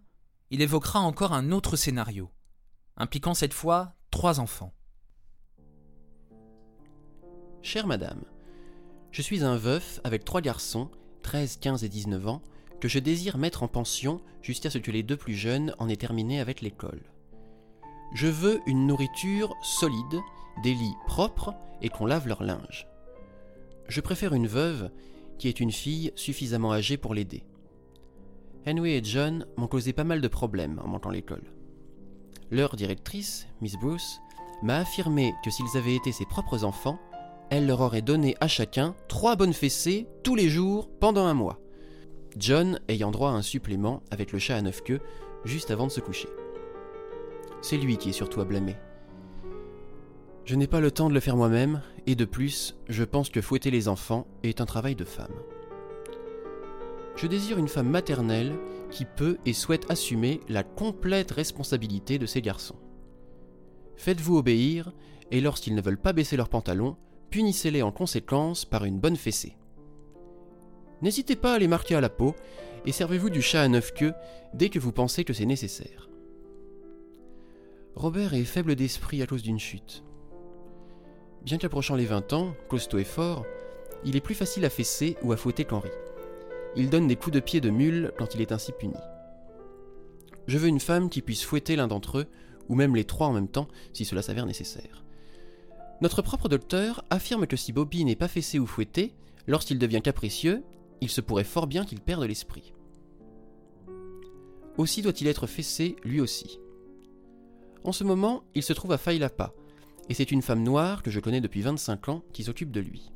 il 0.52 0.62
évoquera 0.62 1.00
encore 1.00 1.34
un 1.34 1.52
autre 1.52 1.76
scénario 1.76 2.30
impliquant 2.98 3.34
cette 3.34 3.54
fois 3.54 3.96
trois 4.12 4.40
enfants. 4.40 4.74
Chère 7.62 7.88
madame, 7.88 8.24
je 9.12 9.22
suis 9.22 9.44
un 9.44 9.58
veuf 9.58 10.00
avec 10.04 10.24
trois 10.24 10.42
garçons, 10.42 10.90
13, 11.24 11.58
15 11.58 11.84
et 11.84 11.90
19 11.90 12.28
ans, 12.28 12.42
que 12.80 12.88
je 12.88 13.00
désire 13.00 13.38
mettre 13.38 13.64
en 13.64 13.68
pension 13.68 14.22
jusqu'à 14.42 14.70
ce 14.70 14.78
que 14.78 14.92
les 14.92 15.04
deux 15.04 15.18
plus 15.18 15.34
jeunes 15.34 15.74
en 15.80 15.90
aient 15.90 15.96
terminé 15.96 16.40
avec 16.40 16.62
l'école. 16.62 17.02
Je 18.14 18.28
veux 18.28 18.62
une 18.68 18.86
nourriture 18.86 19.54
solide, 19.64 20.22
des 20.64 20.74
lits 20.74 20.96
propres 21.08 21.56
et 21.82 21.90
qu'on 21.90 22.06
lave 22.06 22.28
leur 22.28 22.44
linge. 22.44 22.88
Je 23.88 24.02
préfère 24.02 24.34
une 24.34 24.48
veuve 24.48 24.90
qui 25.38 25.48
est 25.48 25.60
une 25.60 25.72
fille 25.72 26.12
suffisamment 26.16 26.74
âgée 26.74 26.98
pour 26.98 27.14
l'aider. 27.14 27.44
Henry 28.68 28.94
et 28.94 29.04
John 29.04 29.46
m'ont 29.58 29.68
causé 29.68 29.94
pas 29.94 30.04
mal 30.04 30.22
de 30.22 30.28
problèmes 30.28 30.80
en 30.84 30.88
montant 30.88 31.12
l'école. 31.12 31.44
Leur 32.50 32.76
directrice, 32.76 33.48
Miss 33.62 33.76
Bruce, 33.76 34.20
m'a 34.64 34.78
affirmé 34.78 35.34
que 35.44 35.52
s'ils 35.52 35.78
avaient 35.78 35.96
été 35.96 36.12
ses 36.12 36.26
propres 36.26 36.64
enfants, 36.64 37.00
elle 37.50 37.68
leur 37.68 37.82
aurait 37.82 38.02
donné 38.02 38.36
à 38.40 38.48
chacun 38.48 38.96
trois 39.08 39.36
bonnes 39.36 39.54
fessées 39.54 40.08
tous 40.24 40.36
les 40.36 40.50
jours 40.50 40.90
pendant 41.00 41.26
un 41.26 41.34
mois. 41.34 41.60
John 42.38 42.80
ayant 42.88 43.12
droit 43.12 43.30
à 43.30 43.34
un 43.34 43.42
supplément 43.42 44.02
avec 44.10 44.32
le 44.32 44.40
chat 44.40 44.58
à 44.58 44.62
neuf 44.62 44.82
queues 44.84 45.02
juste 45.44 45.70
avant 45.70 45.86
de 45.86 45.92
se 45.92 46.02
coucher. 46.02 46.30
C'est 47.62 47.78
lui 47.78 47.98
qui 47.98 48.10
est 48.10 48.14
surtout 48.14 48.42
à 48.42 48.46
blâmer. 48.46 48.76
Je 50.46 50.54
n'ai 50.54 50.68
pas 50.68 50.80
le 50.80 50.92
temps 50.92 51.10
de 51.10 51.14
le 51.16 51.20
faire 51.20 51.38
moi-même, 51.38 51.82
et 52.06 52.14
de 52.14 52.24
plus, 52.24 52.78
je 52.88 53.04
pense 53.04 53.30
que 53.30 53.42
fouetter 53.42 53.72
les 53.72 53.88
enfants 53.88 54.28
est 54.44 54.62
un 54.62 54.68
travail 54.68 54.94
de 54.94 55.04
femme. 55.04 55.34
Je 57.16 57.26
désire 57.26 57.58
une 57.58 57.68
femme 57.68 57.90
maternelle 57.90 58.54
qui 58.92 59.06
peut 59.06 59.38
et 59.48 59.54
souhaite 59.54 59.90
assumer 59.90 60.42
la 60.48 60.62
complète 60.62 61.32
responsabilité 61.32 62.20
de 62.20 62.28
ses 62.28 62.44
garçons. 62.44 62.76
Faites-vous 63.96 64.38
obéir, 64.38 64.92
et 65.32 65.42
lorsqu'ils 65.42 65.74
ne 65.74 65.82
veulent 65.82 65.98
pas 65.98 66.14
baisser 66.14 66.38
leurs 66.38 66.50
pantalons, 66.50 66.96
punissez-les 67.32 67.82
en 67.82 67.92
conséquence 67.92 68.66
par 68.66 68.86
une 68.86 69.00
bonne 69.00 69.16
fessée. 69.16 69.58
N'hésitez 71.02 71.36
pas 71.36 71.56
à 71.56 71.60
les 71.60 71.68
marquer 71.68 71.96
à 71.96 72.02
la 72.02 72.10
peau, 72.10 72.36
et 72.86 72.92
servez-vous 72.92 73.32
du 73.32 73.42
chat 73.42 73.64
à 73.64 73.68
neuf 73.68 73.96
queues 73.96 74.14
dès 74.54 74.70
que 74.70 74.78
vous 74.78 74.92
pensez 74.92 75.24
que 75.24 75.34
c'est 75.34 75.48
nécessaire. 75.48 76.08
Robert 77.96 78.36
est 78.36 78.44
faible 78.44 78.76
d'esprit 78.76 79.24
à 79.24 79.26
cause 79.26 79.42
d'une 79.42 79.60
chute. 79.60 80.04
Bien 81.46 81.58
qu'approchant 81.58 81.96
les 81.96 82.06
20 82.06 82.34
ans, 82.34 82.56
costaud 82.68 82.98
et 82.98 83.04
fort, 83.04 83.46
il 84.04 84.16
est 84.16 84.22
plus 84.22 84.36
facile 84.36 84.66
à 84.66 84.70
fesser 84.70 85.16
ou 85.22 85.32
à 85.32 85.38
fouetter 85.38 85.64
qu'Henri 85.64 85.92
il 86.76 86.90
donne 86.90 87.08
des 87.08 87.16
coups 87.16 87.34
de 87.34 87.40
pied 87.40 87.62
de 87.62 87.70
mule 87.70 88.12
quand 88.18 88.36
il 88.36 88.42
est 88.42 88.52
ainsi 88.52 88.72
puni. 88.72 88.94
Je 90.48 90.58
veux 90.58 90.68
une 90.68 90.80
femme 90.80 91.10
qui 91.10 91.22
puisse 91.22 91.44
fouetter 91.44 91.76
l'un 91.76 91.88
d'entre 91.88 92.20
eux, 92.20 92.28
ou 92.68 92.76
même 92.76 92.96
les 92.96 93.06
trois 93.06 93.28
en 93.28 93.34
même 93.34 93.48
temps, 93.48 93.68
si 93.94 94.06
cela 94.06 94.22
s'avère 94.22 94.46
nécessaire. 94.46 95.04
Notre 96.02 96.22
propre 96.22 96.50
docteur 96.50 97.04
affirme 97.10 97.48
que 97.48 97.56
si 97.56 97.72
Bobby 97.72 98.04
n'est 98.04 98.16
pas 98.16 98.28
fessé 98.28 98.60
ou 98.60 98.68
fouetté, 98.68 99.14
lorsqu'il 99.48 99.80
devient 99.80 100.02
capricieux, 100.02 100.64
il 101.02 101.10
se 101.10 101.22
pourrait 101.22 101.44
fort 101.44 101.68
bien 101.68 101.86
qu'il 101.86 102.02
perde 102.02 102.24
l'esprit. 102.24 102.74
Aussi 104.78 105.02
doit-il 105.02 105.28
être 105.28 105.48
fessé 105.48 105.96
lui 106.04 106.20
aussi. 106.20 106.60
En 107.84 107.94
ce 107.94 108.04
moment, 108.04 108.44
il 108.56 108.64
se 108.64 108.74
trouve 108.74 108.92
à 108.92 108.98
Failapa, 108.98 109.54
et 110.10 110.14
c'est 110.14 110.32
une 110.32 110.42
femme 110.42 110.64
noire 110.64 111.04
que 111.04 111.12
je 111.12 111.20
connais 111.20 111.42
depuis 111.42 111.62
25 111.62 112.10
ans 112.10 112.24
qui 112.34 112.44
s'occupe 112.44 112.72
de 112.72 112.80
lui. 112.80 113.12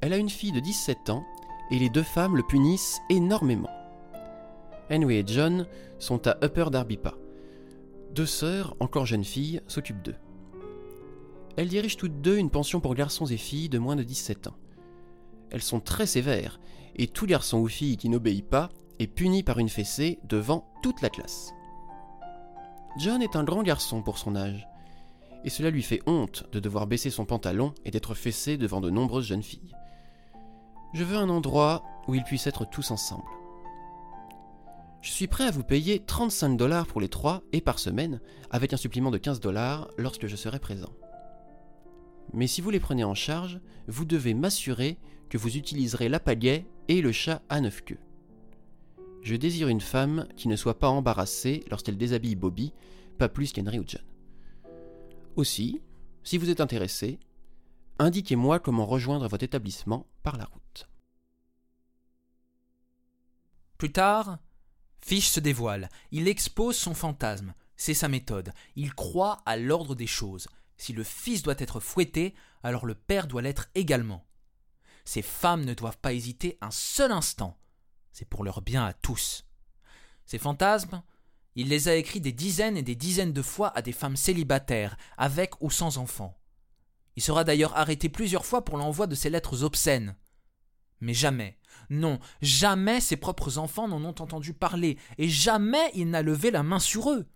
Elle 0.00 0.12
a 0.12 0.18
une 0.18 0.30
fille 0.30 0.52
de 0.52 0.60
17 0.60 1.10
ans 1.10 1.24
et 1.70 1.78
les 1.78 1.90
deux 1.90 2.02
femmes 2.02 2.36
le 2.36 2.42
punissent 2.42 3.00
énormément. 3.08 3.70
Henry 4.90 5.16
et 5.16 5.24
John 5.26 5.66
sont 5.98 6.26
à 6.26 6.36
Upper 6.44 6.66
Darbypa. 6.70 7.14
Deux 8.14 8.26
sœurs, 8.26 8.76
encore 8.80 9.06
jeunes 9.06 9.24
filles, 9.24 9.62
s'occupent 9.66 10.02
d'eux. 10.02 10.16
Elles 11.56 11.68
dirigent 11.68 11.96
toutes 11.96 12.20
deux 12.20 12.36
une 12.36 12.50
pension 12.50 12.80
pour 12.80 12.94
garçons 12.94 13.26
et 13.26 13.36
filles 13.36 13.68
de 13.68 13.78
moins 13.78 13.96
de 13.96 14.02
17 14.02 14.48
ans. 14.48 14.56
Elles 15.50 15.62
sont 15.62 15.80
très 15.80 16.06
sévères, 16.06 16.60
et 16.96 17.06
tout 17.06 17.26
garçon 17.26 17.58
ou 17.58 17.68
fille 17.68 17.96
qui 17.96 18.08
n'obéit 18.08 18.46
pas 18.46 18.70
est 18.98 19.06
puni 19.06 19.42
par 19.42 19.58
une 19.58 19.68
fessée 19.68 20.18
devant 20.24 20.70
toute 20.82 21.00
la 21.02 21.10
classe. 21.10 21.52
John 22.98 23.22
est 23.22 23.36
un 23.36 23.44
grand 23.44 23.62
garçon 23.62 24.02
pour 24.02 24.18
son 24.18 24.36
âge, 24.36 24.66
et 25.44 25.50
cela 25.50 25.70
lui 25.70 25.82
fait 25.82 26.02
honte 26.06 26.44
de 26.52 26.60
devoir 26.60 26.86
baisser 26.86 27.10
son 27.10 27.24
pantalon 27.24 27.74
et 27.84 27.90
d'être 27.90 28.14
fessé 28.14 28.56
devant 28.56 28.80
de 28.80 28.90
nombreuses 28.90 29.26
jeunes 29.26 29.42
filles. 29.42 29.74
Je 30.94 31.04
veux 31.04 31.16
un 31.16 31.28
endroit 31.28 31.82
où 32.06 32.14
ils 32.14 32.24
puissent 32.24 32.46
être 32.46 32.64
tous 32.68 32.90
ensemble. 32.90 33.24
Je 35.00 35.10
suis 35.10 35.26
prêt 35.26 35.44
à 35.44 35.50
vous 35.50 35.64
payer 35.64 35.98
35 35.98 36.56
dollars 36.56 36.86
pour 36.86 37.00
les 37.00 37.08
trois 37.08 37.42
et 37.52 37.60
par 37.60 37.78
semaine, 37.78 38.20
avec 38.50 38.72
un 38.72 38.76
supplément 38.76 39.10
de 39.10 39.18
15 39.18 39.40
dollars 39.40 39.88
lorsque 39.98 40.28
je 40.28 40.36
serai 40.36 40.60
présent. 40.60 40.92
Mais 42.32 42.46
si 42.46 42.60
vous 42.60 42.70
les 42.70 42.78
prenez 42.78 43.02
en 43.02 43.14
charge, 43.14 43.60
vous 43.88 44.04
devez 44.04 44.32
m'assurer 44.32 44.98
que 45.28 45.38
vous 45.38 45.56
utiliserez 45.56 46.08
la 46.08 46.20
pagaie 46.20 46.66
et 46.88 47.02
le 47.02 47.10
chat 47.10 47.42
à 47.48 47.60
neuf 47.60 47.82
queues. 47.84 47.98
Je 49.22 49.34
désire 49.34 49.68
une 49.68 49.80
femme 49.80 50.28
qui 50.36 50.46
ne 50.46 50.56
soit 50.56 50.78
pas 50.78 50.88
embarrassée 50.88 51.64
lorsqu'elle 51.70 51.96
déshabille 51.96 52.36
Bobby, 52.36 52.72
pas 53.18 53.28
plus 53.28 53.52
qu'Henry 53.52 53.78
ou 53.78 53.84
John. 53.86 54.02
Aussi, 55.36 55.80
si 56.24 56.38
vous 56.38 56.50
êtes 56.50 56.60
intéressé, 56.60 57.18
indiquez-moi 57.98 58.60
comment 58.60 58.86
rejoindre 58.86 59.28
votre 59.28 59.44
établissement 59.44 60.06
par 60.22 60.36
la 60.36 60.44
route. 60.44 60.88
Plus 63.78 63.92
tard, 63.92 64.38
Fish 65.00 65.28
se 65.28 65.40
dévoile. 65.40 65.88
Il 66.12 66.28
expose 66.28 66.76
son 66.76 66.94
fantasme. 66.94 67.54
C'est 67.76 67.94
sa 67.94 68.08
méthode. 68.08 68.52
Il 68.76 68.94
croit 68.94 69.42
à 69.44 69.56
l'ordre 69.56 69.94
des 69.94 70.06
choses. 70.06 70.48
Si 70.76 70.92
le 70.92 71.02
fils 71.02 71.42
doit 71.42 71.54
être 71.58 71.80
fouetté, 71.80 72.34
alors 72.62 72.86
le 72.86 72.94
père 72.94 73.26
doit 73.26 73.42
l'être 73.42 73.68
également. 73.74 74.24
Ces 75.04 75.22
femmes 75.22 75.64
ne 75.64 75.74
doivent 75.74 75.98
pas 75.98 76.12
hésiter 76.12 76.58
un 76.60 76.70
seul 76.70 77.10
instant. 77.10 77.58
C'est 78.12 78.28
pour 78.28 78.44
leur 78.44 78.62
bien 78.62 78.84
à 78.84 78.92
tous. 78.92 79.44
Ces 80.26 80.38
fantasmes, 80.38 81.02
il 81.54 81.68
les 81.68 81.88
a 81.88 81.94
écrits 81.94 82.20
des 82.20 82.32
dizaines 82.32 82.76
et 82.76 82.82
des 82.82 82.94
dizaines 82.94 83.32
de 83.32 83.42
fois 83.42 83.76
à 83.76 83.82
des 83.82 83.92
femmes 83.92 84.16
célibataires, 84.16 84.96
avec 85.18 85.60
ou 85.60 85.70
sans 85.70 85.98
enfants. 85.98 86.38
Il 87.16 87.22
sera 87.22 87.44
d'ailleurs 87.44 87.76
arrêté 87.76 88.08
plusieurs 88.08 88.46
fois 88.46 88.64
pour 88.64 88.78
l'envoi 88.78 89.06
de 89.06 89.14
ces 89.14 89.30
lettres 89.30 89.62
obscènes. 89.62 90.16
Mais 91.00 91.14
jamais, 91.14 91.58
non, 91.90 92.20
jamais 92.40 93.00
ses 93.00 93.16
propres 93.16 93.58
enfants 93.58 93.88
n'en 93.88 94.02
ont 94.04 94.08
entendu 94.20 94.54
parler, 94.54 94.98
et 95.18 95.28
jamais 95.28 95.90
il 95.94 96.08
n'a 96.10 96.22
levé 96.22 96.50
la 96.50 96.62
main 96.62 96.78
sur 96.78 97.10
eux. 97.10 97.26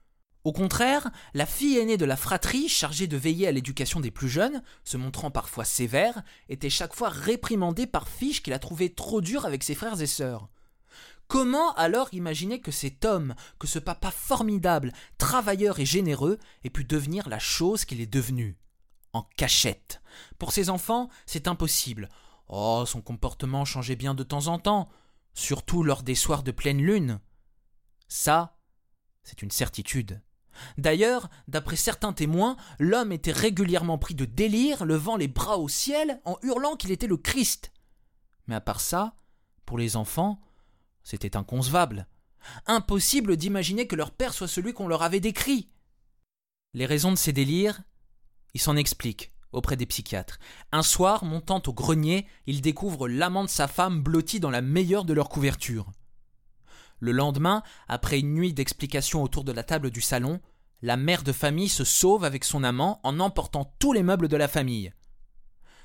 Au 0.44 0.52
contraire, 0.52 1.10
la 1.34 1.44
fille 1.44 1.76
aînée 1.76 1.96
de 1.96 2.04
la 2.04 2.16
fratrie, 2.16 2.68
chargée 2.68 3.08
de 3.08 3.16
veiller 3.16 3.48
à 3.48 3.52
l'éducation 3.52 3.98
des 3.98 4.12
plus 4.12 4.28
jeunes, 4.28 4.62
se 4.84 4.96
montrant 4.96 5.32
parfois 5.32 5.64
sévère, 5.64 6.22
était 6.48 6.70
chaque 6.70 6.94
fois 6.94 7.08
réprimandée 7.08 7.88
par 7.88 8.08
Fiche 8.08 8.42
qu'il 8.44 8.52
a 8.52 8.60
trouvé 8.60 8.94
trop 8.94 9.20
dur 9.20 9.44
avec 9.44 9.64
ses 9.64 9.74
frères 9.74 10.00
et 10.00 10.06
sœurs. 10.06 10.48
Comment 11.28 11.74
alors 11.74 12.12
imaginer 12.12 12.60
que 12.60 12.70
cet 12.70 13.04
homme, 13.04 13.34
que 13.58 13.66
ce 13.66 13.78
papa 13.78 14.10
formidable, 14.10 14.92
travailleur 15.18 15.80
et 15.80 15.86
généreux, 15.86 16.38
ait 16.62 16.70
pu 16.70 16.84
devenir 16.84 17.28
la 17.28 17.38
chose 17.38 17.84
qu'il 17.84 18.00
est 18.00 18.06
devenu? 18.06 18.56
En 19.12 19.22
cachette. 19.36 20.02
Pour 20.38 20.52
ses 20.52 20.70
enfants, 20.70 21.08
c'est 21.26 21.48
impossible. 21.48 22.08
Oh, 22.48 22.84
son 22.86 23.00
comportement 23.00 23.64
changeait 23.64 23.96
bien 23.96 24.14
de 24.14 24.22
temps 24.22 24.46
en 24.46 24.58
temps, 24.58 24.88
surtout 25.34 25.82
lors 25.82 26.02
des 26.02 26.14
soirs 26.14 26.44
de 26.44 26.52
pleine 26.52 26.80
lune. 26.80 27.18
Ça, 28.08 28.58
c'est 29.24 29.42
une 29.42 29.50
certitude. 29.50 30.22
D'ailleurs, 30.78 31.28
d'après 31.48 31.76
certains 31.76 32.12
témoins, 32.12 32.56
l'homme 32.78 33.12
était 33.12 33.32
régulièrement 33.32 33.98
pris 33.98 34.14
de 34.14 34.24
délire, 34.24 34.84
levant 34.84 35.16
les 35.16 35.28
bras 35.28 35.58
au 35.58 35.68
ciel 35.68 36.20
en 36.24 36.38
hurlant 36.42 36.76
qu'il 36.76 36.92
était 36.92 37.08
le 37.08 37.16
Christ. 37.16 37.72
Mais 38.46 38.54
à 38.54 38.60
part 38.60 38.80
ça, 38.80 39.16
pour 39.64 39.76
les 39.76 39.96
enfants, 39.96 40.40
c'était 41.06 41.36
inconcevable. 41.36 42.08
Impossible 42.66 43.36
d'imaginer 43.36 43.86
que 43.86 43.94
leur 43.94 44.10
père 44.10 44.34
soit 44.34 44.48
celui 44.48 44.72
qu'on 44.72 44.88
leur 44.88 45.02
avait 45.02 45.20
décrit. 45.20 45.70
Les 46.74 46.84
raisons 46.84 47.12
de 47.12 47.16
ces 47.16 47.32
délires, 47.32 47.80
il 48.54 48.60
s'en 48.60 48.74
explique 48.74 49.32
auprès 49.52 49.76
des 49.76 49.86
psychiatres. 49.86 50.40
Un 50.72 50.82
soir, 50.82 51.24
montant 51.24 51.62
au 51.64 51.72
grenier, 51.72 52.26
il 52.46 52.60
découvre 52.60 53.06
l'amant 53.06 53.44
de 53.44 53.48
sa 53.48 53.68
femme 53.68 54.02
blotti 54.02 54.40
dans 54.40 54.50
la 54.50 54.62
meilleure 54.62 55.04
de 55.04 55.14
leurs 55.14 55.28
couvertures. 55.28 55.92
Le 56.98 57.12
lendemain, 57.12 57.62
après 57.86 58.18
une 58.18 58.34
nuit 58.34 58.52
d'explications 58.52 59.22
autour 59.22 59.44
de 59.44 59.52
la 59.52 59.62
table 59.62 59.92
du 59.92 60.00
salon, 60.00 60.40
la 60.82 60.96
mère 60.96 61.22
de 61.22 61.32
famille 61.32 61.68
se 61.68 61.84
sauve 61.84 62.24
avec 62.24 62.42
son 62.42 62.64
amant 62.64 63.00
en 63.04 63.20
emportant 63.20 63.76
tous 63.78 63.92
les 63.92 64.02
meubles 64.02 64.28
de 64.28 64.36
la 64.36 64.48
famille. 64.48 64.92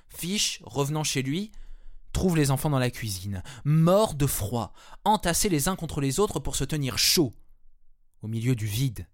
Fiche, 0.09 0.61
revenant 0.63 1.03
chez 1.03 1.21
lui, 1.21 1.51
trouve 2.11 2.37
les 2.37 2.51
enfants 2.51 2.69
dans 2.69 2.79
la 2.79 2.91
cuisine, 2.91 3.43
morts 3.63 4.15
de 4.15 4.27
froid, 4.27 4.73
entassés 5.03 5.49
les 5.49 5.67
uns 5.67 5.75
contre 5.75 6.01
les 6.01 6.19
autres 6.19 6.39
pour 6.39 6.55
se 6.55 6.63
tenir 6.63 6.97
chaud, 6.97 7.33
au 8.21 8.27
milieu 8.27 8.55
du 8.55 8.65
vide. 8.65 9.07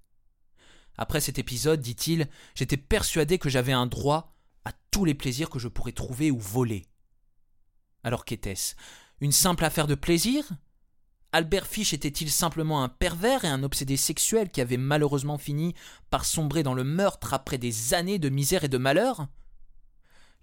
Après 0.98 1.22
cet 1.22 1.38
épisode, 1.40 1.82
dit-il, 1.82 2.28
j'étais 2.56 2.78
persuadé 2.78 3.38
que 3.38 3.50
j'avais 3.50 3.74
un 3.74 3.86
droit 3.86 4.36
à 4.66 4.72
tous 4.92 5.06
les 5.06 5.14
plaisirs 5.14 5.50
que 5.50 5.60
je 5.60 5.68
pourrais 5.68 5.92
trouver 5.92 6.32
ou 6.32 6.40
voler. 6.40 6.86
Alors 8.04 8.26
qu'était-ce? 8.26 8.76
Une 9.22 9.32
simple 9.32 9.66
affaire 9.66 9.88
de 9.88 9.96
plaisir? 9.96 10.50
Albert 11.32 11.68
Fish 11.68 11.94
était-il 11.94 12.32
simplement 12.32 12.84
un 12.84 12.90
pervers 12.90 13.46
et 13.46 13.50
un 13.50 13.64
obsédé 13.64 13.98
sexuel 13.98 14.50
qui 14.50 14.62
avait 14.62 14.78
malheureusement 14.78 15.38
fini 15.38 15.76
par 16.10 16.26
sombrer 16.26 16.64
dans 16.64 16.74
le 16.74 16.84
meurtre 16.84 17.34
après 17.34 17.58
des 17.58 17.94
années 17.94 18.18
de 18.18 18.30
misère 18.30 18.64
et 18.64 18.70
de 18.70 18.78
malheur? 18.78 19.28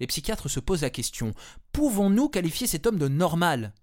Les 0.00 0.06
psychiatres 0.06 0.48
se 0.48 0.60
posent 0.60 0.82
la 0.82 0.90
question 0.90 1.34
pouvons-nous 1.72 2.28
qualifier 2.28 2.66
cet 2.66 2.86
homme 2.86 2.98
de 2.98 3.08
normal? 3.08 3.74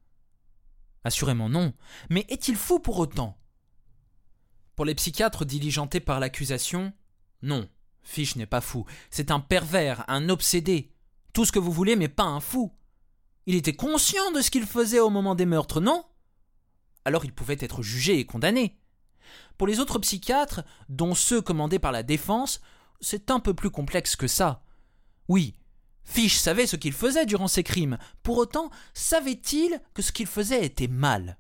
Assurément 1.04 1.50
non, 1.50 1.74
mais 2.10 2.26
est-il 2.30 2.56
fou 2.56 2.80
pour 2.80 3.00
autant? 3.00 3.38
Pour 4.76 4.86
les 4.86 4.96
psychiatres 4.96 5.46
diligentés 5.46 6.00
par 6.00 6.20
l'accusation, 6.20 6.94
non, 7.42 7.68
Fish 8.04 8.36
n'est 8.36 8.46
pas 8.46 8.62
fou. 8.62 8.86
C'est 9.10 9.32
un 9.32 9.40
pervers, 9.40 10.06
un 10.08 10.30
obsédé. 10.30 10.94
Tout 11.34 11.46
ce 11.46 11.52
que 11.52 11.60
vous 11.60 11.72
voulez, 11.72 11.96
mais 11.96 12.08
pas 12.08 12.24
un 12.24 12.40
fou. 12.40 12.72
Il 13.46 13.56
était 13.56 13.76
conscient 13.76 14.32
de 14.32 14.42
ce 14.42 14.52
qu'il 14.52 14.66
faisait 14.66 15.00
au 15.00 15.10
moment 15.10 15.36
des 15.36 15.46
meurtres, 15.46 15.82
non? 15.82 16.06
Alors 17.06 17.26
il 17.26 17.34
pouvait 17.34 17.58
être 17.60 17.82
jugé 17.82 18.20
et 18.20 18.26
condamné. 18.26 18.80
Pour 19.58 19.68
les 19.68 19.80
autres 19.80 20.00
psychiatres, 20.00 20.64
dont 20.90 21.16
ceux 21.16 21.42
commandés 21.42 21.80
par 21.80 21.92
la 21.92 22.04
défense, 22.04 22.62
c'est 23.00 23.32
un 23.32 23.40
peu 23.40 23.54
plus 23.54 23.72
complexe 23.72 24.16
que 24.16 24.28
ça. 24.28 24.64
Oui, 25.28 25.56
Fish 26.12 26.36
savait 26.36 26.68
ce 26.68 26.76
qu'il 26.76 26.92
faisait 26.92 27.26
durant 27.26 27.48
ses 27.48 27.64
crimes. 27.64 27.98
Pour 28.22 28.38
autant, 28.38 28.70
savait-il 28.94 29.80
que 29.94 30.02
ce 30.02 30.12
qu'il 30.12 30.28
faisait 30.28 30.66
était 30.66 30.90
mal? 30.90 31.38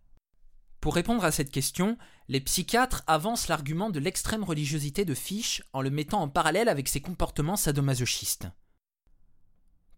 Pour 0.79 0.95
répondre 0.95 1.25
à 1.25 1.31
cette 1.33 1.51
question, 1.51 1.97
les 2.29 2.39
psychiatres 2.39 3.03
avancent 3.05 3.49
l'argument 3.49 3.89
de 3.89 3.99
l'extrême 3.99 4.45
religiosité 4.45 5.03
de 5.03 5.13
Fish 5.13 5.61
en 5.73 5.81
le 5.81 5.89
mettant 5.89 6.21
en 6.21 6.29
parallèle 6.29 6.69
avec 6.69 6.87
ses 6.87 7.01
comportements 7.01 7.57
sadomasochistes. 7.57 8.47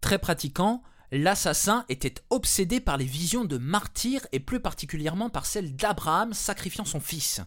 Très 0.01 0.17
pratiquant, 0.17 0.81
l'assassin 1.12 1.86
était 1.88 2.15
obsédé 2.31 2.79
par 2.79 2.97
les 2.97 3.05
visions 3.05 3.45
de 3.45 3.59
martyrs 3.59 4.25
et 4.31 4.39
plus 4.39 4.59
particulièrement 4.59 5.29
par 5.29 5.45
celle 5.45 5.75
d'Abraham 5.75 6.33
sacrifiant 6.33 6.83
son 6.83 6.99
fils. 6.99 7.41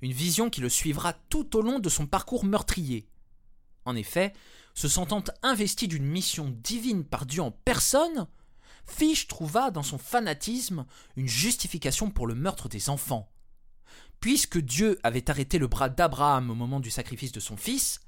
Une 0.00 0.12
vision 0.12 0.48
qui 0.48 0.62
le 0.62 0.70
suivra 0.70 1.12
tout 1.28 1.54
au 1.54 1.60
long 1.60 1.80
de 1.80 1.90
son 1.90 2.06
parcours 2.06 2.46
meurtrier. 2.46 3.10
En 3.84 3.94
effet, 3.94 4.32
se 4.74 4.88
sentant 4.88 5.24
investi 5.42 5.88
d'une 5.88 6.06
mission 6.06 6.54
divine 6.62 7.04
par 7.04 7.26
Dieu 7.26 7.42
en 7.42 7.50
personne, 7.50 8.26
Fish 8.86 9.28
trouva 9.28 9.70
dans 9.70 9.82
son 9.82 9.98
fanatisme 9.98 10.84
une 11.16 11.28
justification 11.28 12.10
pour 12.10 12.26
le 12.26 12.34
meurtre 12.34 12.68
des 12.68 12.90
enfants 12.90 13.30
puisque 14.24 14.58
Dieu 14.58 14.98
avait 15.02 15.28
arrêté 15.30 15.58
le 15.58 15.66
bras 15.66 15.90
d'Abraham 15.90 16.50
au 16.50 16.54
moment 16.54 16.80
du 16.80 16.90
sacrifice 16.90 17.30
de 17.30 17.40
son 17.40 17.58
fils, 17.58 18.00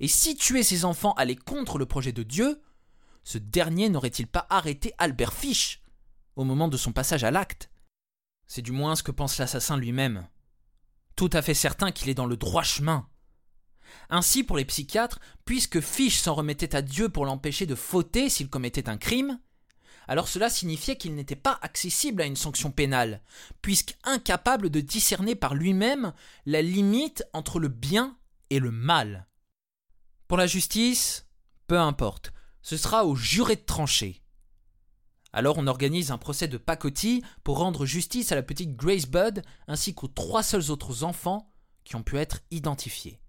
et 0.00 0.06
si 0.06 0.36
tuer 0.36 0.62
ses 0.62 0.84
enfants 0.84 1.14
allait 1.14 1.34
contre 1.34 1.78
le 1.78 1.86
projet 1.86 2.12
de 2.12 2.22
Dieu, 2.22 2.60
ce 3.24 3.38
dernier 3.38 3.88
n'aurait-il 3.88 4.26
pas 4.26 4.46
arrêté 4.50 4.92
Albert 4.98 5.32
Fish 5.32 5.82
au 6.36 6.44
moment 6.44 6.68
de 6.68 6.76
son 6.76 6.92
passage 6.92 7.24
à 7.24 7.30
l'acte? 7.30 7.70
C'est 8.46 8.60
du 8.60 8.70
moins 8.70 8.96
ce 8.96 9.02
que 9.02 9.12
pense 9.12 9.38
l'assassin 9.38 9.78
lui-même. 9.78 10.28
Tout 11.16 11.30
à 11.32 11.40
fait 11.40 11.54
certain 11.54 11.90
qu'il 11.90 12.10
est 12.10 12.14
dans 12.14 12.26
le 12.26 12.36
droit 12.36 12.62
chemin. 12.62 13.08
Ainsi, 14.10 14.44
pour 14.44 14.56
les 14.56 14.64
psychiatres, 14.64 15.20
puisque 15.44 15.80
Fish 15.80 16.18
s'en 16.18 16.34
remettait 16.34 16.74
à 16.74 16.82
Dieu 16.82 17.08
pour 17.08 17.24
l'empêcher 17.24 17.66
de 17.66 17.74
fauter 17.74 18.28
s'il 18.28 18.48
commettait 18.48 18.88
un 18.88 18.98
crime, 18.98 19.38
alors 20.08 20.28
cela 20.28 20.50
signifiait 20.50 20.96
qu'il 20.96 21.14
n'était 21.14 21.36
pas 21.36 21.58
accessible 21.62 22.22
à 22.22 22.26
une 22.26 22.36
sanction 22.36 22.70
pénale, 22.70 23.22
puisqu'incapable 23.62 24.70
de 24.70 24.80
discerner 24.80 25.34
par 25.34 25.54
lui-même 25.54 26.12
la 26.44 26.62
limite 26.62 27.24
entre 27.32 27.58
le 27.58 27.68
bien 27.68 28.16
et 28.50 28.58
le 28.58 28.70
mal. 28.70 29.26
Pour 30.28 30.36
la 30.38 30.46
justice, 30.46 31.26
peu 31.66 31.78
importe, 31.78 32.32
ce 32.62 32.76
sera 32.76 33.06
au 33.06 33.14
juré 33.14 33.56
de 33.56 33.62
trancher. 33.62 34.22
Alors 35.32 35.56
on 35.56 35.66
organise 35.66 36.10
un 36.10 36.18
procès 36.18 36.48
de 36.48 36.58
pacotille 36.58 37.22
pour 37.42 37.58
rendre 37.58 37.86
justice 37.86 38.32
à 38.32 38.34
la 38.34 38.42
petite 38.42 38.76
Grace 38.76 39.06
Budd 39.06 39.42
ainsi 39.66 39.94
qu'aux 39.94 40.08
trois 40.08 40.42
seuls 40.42 40.70
autres 40.70 41.04
enfants 41.04 41.50
qui 41.84 41.96
ont 41.96 42.02
pu 42.02 42.18
être 42.18 42.40
identifiés. 42.50 43.21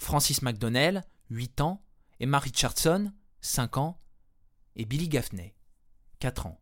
Francis 0.00 0.40
McDonnell, 0.40 1.04
8 1.28 1.60
ans, 1.60 1.82
Emma 2.20 2.38
Richardson, 2.38 3.12
5 3.42 3.76
ans, 3.76 4.00
et 4.74 4.86
Billy 4.86 5.08
Gaffney, 5.08 5.54
ans. 6.46 6.58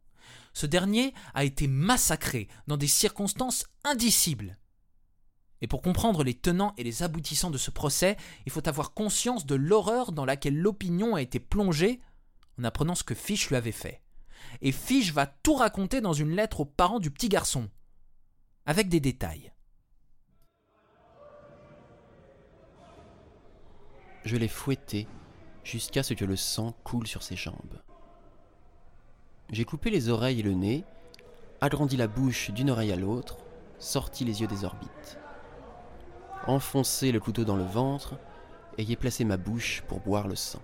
Ce 0.53 0.67
dernier 0.67 1.15
a 1.35 1.45
été 1.45 1.69
massacré 1.69 2.49
dans 2.67 2.77
des 2.77 2.89
circonstances 2.89 3.65
indicibles. 3.85 4.59
Et 5.61 5.69
pour 5.69 5.83
comprendre 5.83 6.25
les 6.25 6.35
tenants 6.35 6.75
et 6.79 6.85
les 6.85 7.05
aboutissants 7.05 7.51
de 7.51 7.59
ce 7.59 7.71
procès, 7.71 8.17
il 8.45 8.53
faut 8.53 8.69
avoir 8.69 8.93
conscience 8.93 9.47
de 9.47 9.55
l'horreur 9.55 10.11
dans 10.11 10.25
laquelle 10.25 10.59
l'opinion 10.59 11.15
a 11.15 11.23
été 11.23 11.39
plongée 11.39 12.01
en 12.59 12.65
apprenant 12.65 12.97
ce 12.97 13.05
que 13.05 13.15
Fish 13.15 13.49
lui 13.49 13.57
avait 13.57 13.73
fait. 13.73 14.03
Et 14.63 14.73
Fish 14.73 15.13
va 15.13 15.27
tout 15.27 15.55
raconter 15.55 16.01
dans 16.01 16.13
une 16.13 16.35
lettre 16.35 16.61
aux 16.61 16.65
parents 16.65 17.01
du 17.01 17.13
petit 17.13 17.29
garçon, 17.29 17.71
avec 18.67 18.89
des 18.89 19.01
détails. 19.01 19.53
Je 24.29 24.37
l'ai 24.37 24.47
fouetté 24.47 25.09
jusqu'à 25.65 26.03
ce 26.03 26.13
que 26.13 26.27
le 26.27 26.37
sang 26.37 26.75
coule 26.85 27.07
sur 27.07 27.23
ses 27.23 27.35
jambes. 27.35 27.81
J'ai 29.51 29.65
coupé 29.65 29.89
les 29.89 30.11
oreilles 30.11 30.41
et 30.41 30.43
le 30.43 30.53
nez, 30.53 30.85
agrandi 31.63 31.97
la 31.97 32.09
bouche 32.09 32.51
d'une 32.51 32.69
oreille 32.69 32.93
à 32.93 32.97
l'autre, 32.97 33.39
sorti 33.79 34.27
les 34.27 34.43
yeux 34.43 34.47
des 34.47 34.67
orbites. 34.67 35.19
Enfoncé 36.47 37.11
le 37.11 37.21
couteau 37.21 37.45
dans 37.45 37.57
le 37.57 37.65
ventre, 37.65 38.19
ayez 38.77 38.97
placé 38.97 39.25
ma 39.25 39.39
bouche 39.39 39.83
pour 39.89 40.01
boire 40.01 40.29
le 40.29 40.37
sang. 40.37 40.61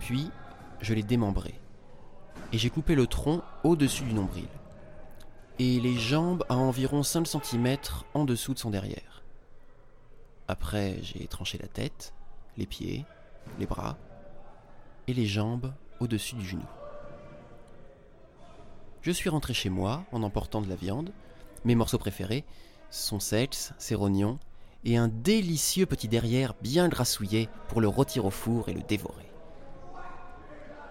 Puis, 0.00 0.30
je 0.80 0.94
l'ai 0.94 1.02
démembré, 1.02 1.60
et 2.50 2.56
j'ai 2.56 2.70
coupé 2.70 2.94
le 2.94 3.06
tronc 3.06 3.42
au-dessus 3.62 4.04
du 4.04 4.14
nombril, 4.14 4.48
et 5.58 5.80
les 5.80 5.98
jambes 5.98 6.46
à 6.48 6.56
environ 6.56 7.02
5 7.02 7.26
cm 7.26 7.76
en 8.14 8.24
dessous 8.24 8.54
de 8.54 8.58
son 8.58 8.70
derrière. 8.70 9.22
Après, 10.48 10.98
j'ai 11.02 11.26
tranché 11.26 11.58
la 11.58 11.68
tête, 11.68 12.14
les 12.56 12.66
pieds, 12.66 13.04
les 13.58 13.66
bras, 13.66 13.96
et 15.08 15.14
les 15.14 15.26
jambes 15.26 15.72
au-dessus 16.00 16.36
du 16.36 16.44
genou. 16.44 16.64
Je 19.02 19.10
suis 19.10 19.30
rentré 19.30 19.52
chez 19.52 19.68
moi 19.68 20.04
en 20.12 20.22
emportant 20.22 20.60
de 20.62 20.68
la 20.68 20.76
viande, 20.76 21.12
mes 21.64 21.74
morceaux 21.74 21.98
préférés, 21.98 22.44
son 22.90 23.20
sexe, 23.20 23.72
ses 23.78 23.94
rognons, 23.94 24.38
et 24.84 24.96
un 24.96 25.08
délicieux 25.08 25.86
petit 25.86 26.08
derrière 26.08 26.54
bien 26.60 26.88
grassouillé 26.88 27.48
pour 27.68 27.80
le 27.80 27.88
rôtir 27.88 28.24
au 28.24 28.30
four 28.30 28.68
et 28.68 28.74
le 28.74 28.82
dévorer. 28.82 29.30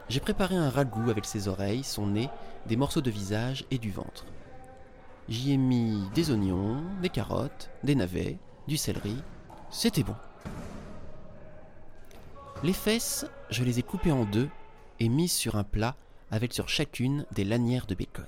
J'ai 0.10 0.19
préparé 0.19 0.56
un 0.56 0.69
ragoût 0.69 1.10
avec 1.10 1.26
ses 1.26 1.47
oreilles, 1.47 1.84
son 1.84 2.08
nez, 2.08 2.30
des 2.67 2.76
morceaux 2.76 3.02
de 3.02 3.12
visage 3.12 3.65
et 3.71 3.78
du 3.78 3.91
ventre. 3.91 4.26
J'y 5.30 5.54
ai 5.54 5.58
mis 5.58 6.04
des 6.13 6.32
oignons, 6.32 6.84
des 7.02 7.10
carottes, 7.10 7.69
des 7.84 7.95
navets, 7.95 8.38
du 8.67 8.76
céleri. 8.76 9.15
C'était 9.69 10.04
bon. 10.04 10.15
Les 12.63 12.74
fesses, 12.74 13.26
je 13.50 13.63
les 13.63 13.80
ai 13.80 13.82
coupées 13.82 14.12
en 14.12 14.24
deux 14.24 14.47
et 15.00 15.10
mises 15.10 15.32
sur 15.32 15.56
un 15.56 15.63
plat 15.63 15.95
avec 16.30 16.54
sur 16.54 16.69
chacune 16.69 17.26
des 17.32 17.43
lanières 17.43 17.88
de 17.88 17.95
bacon. 17.95 18.28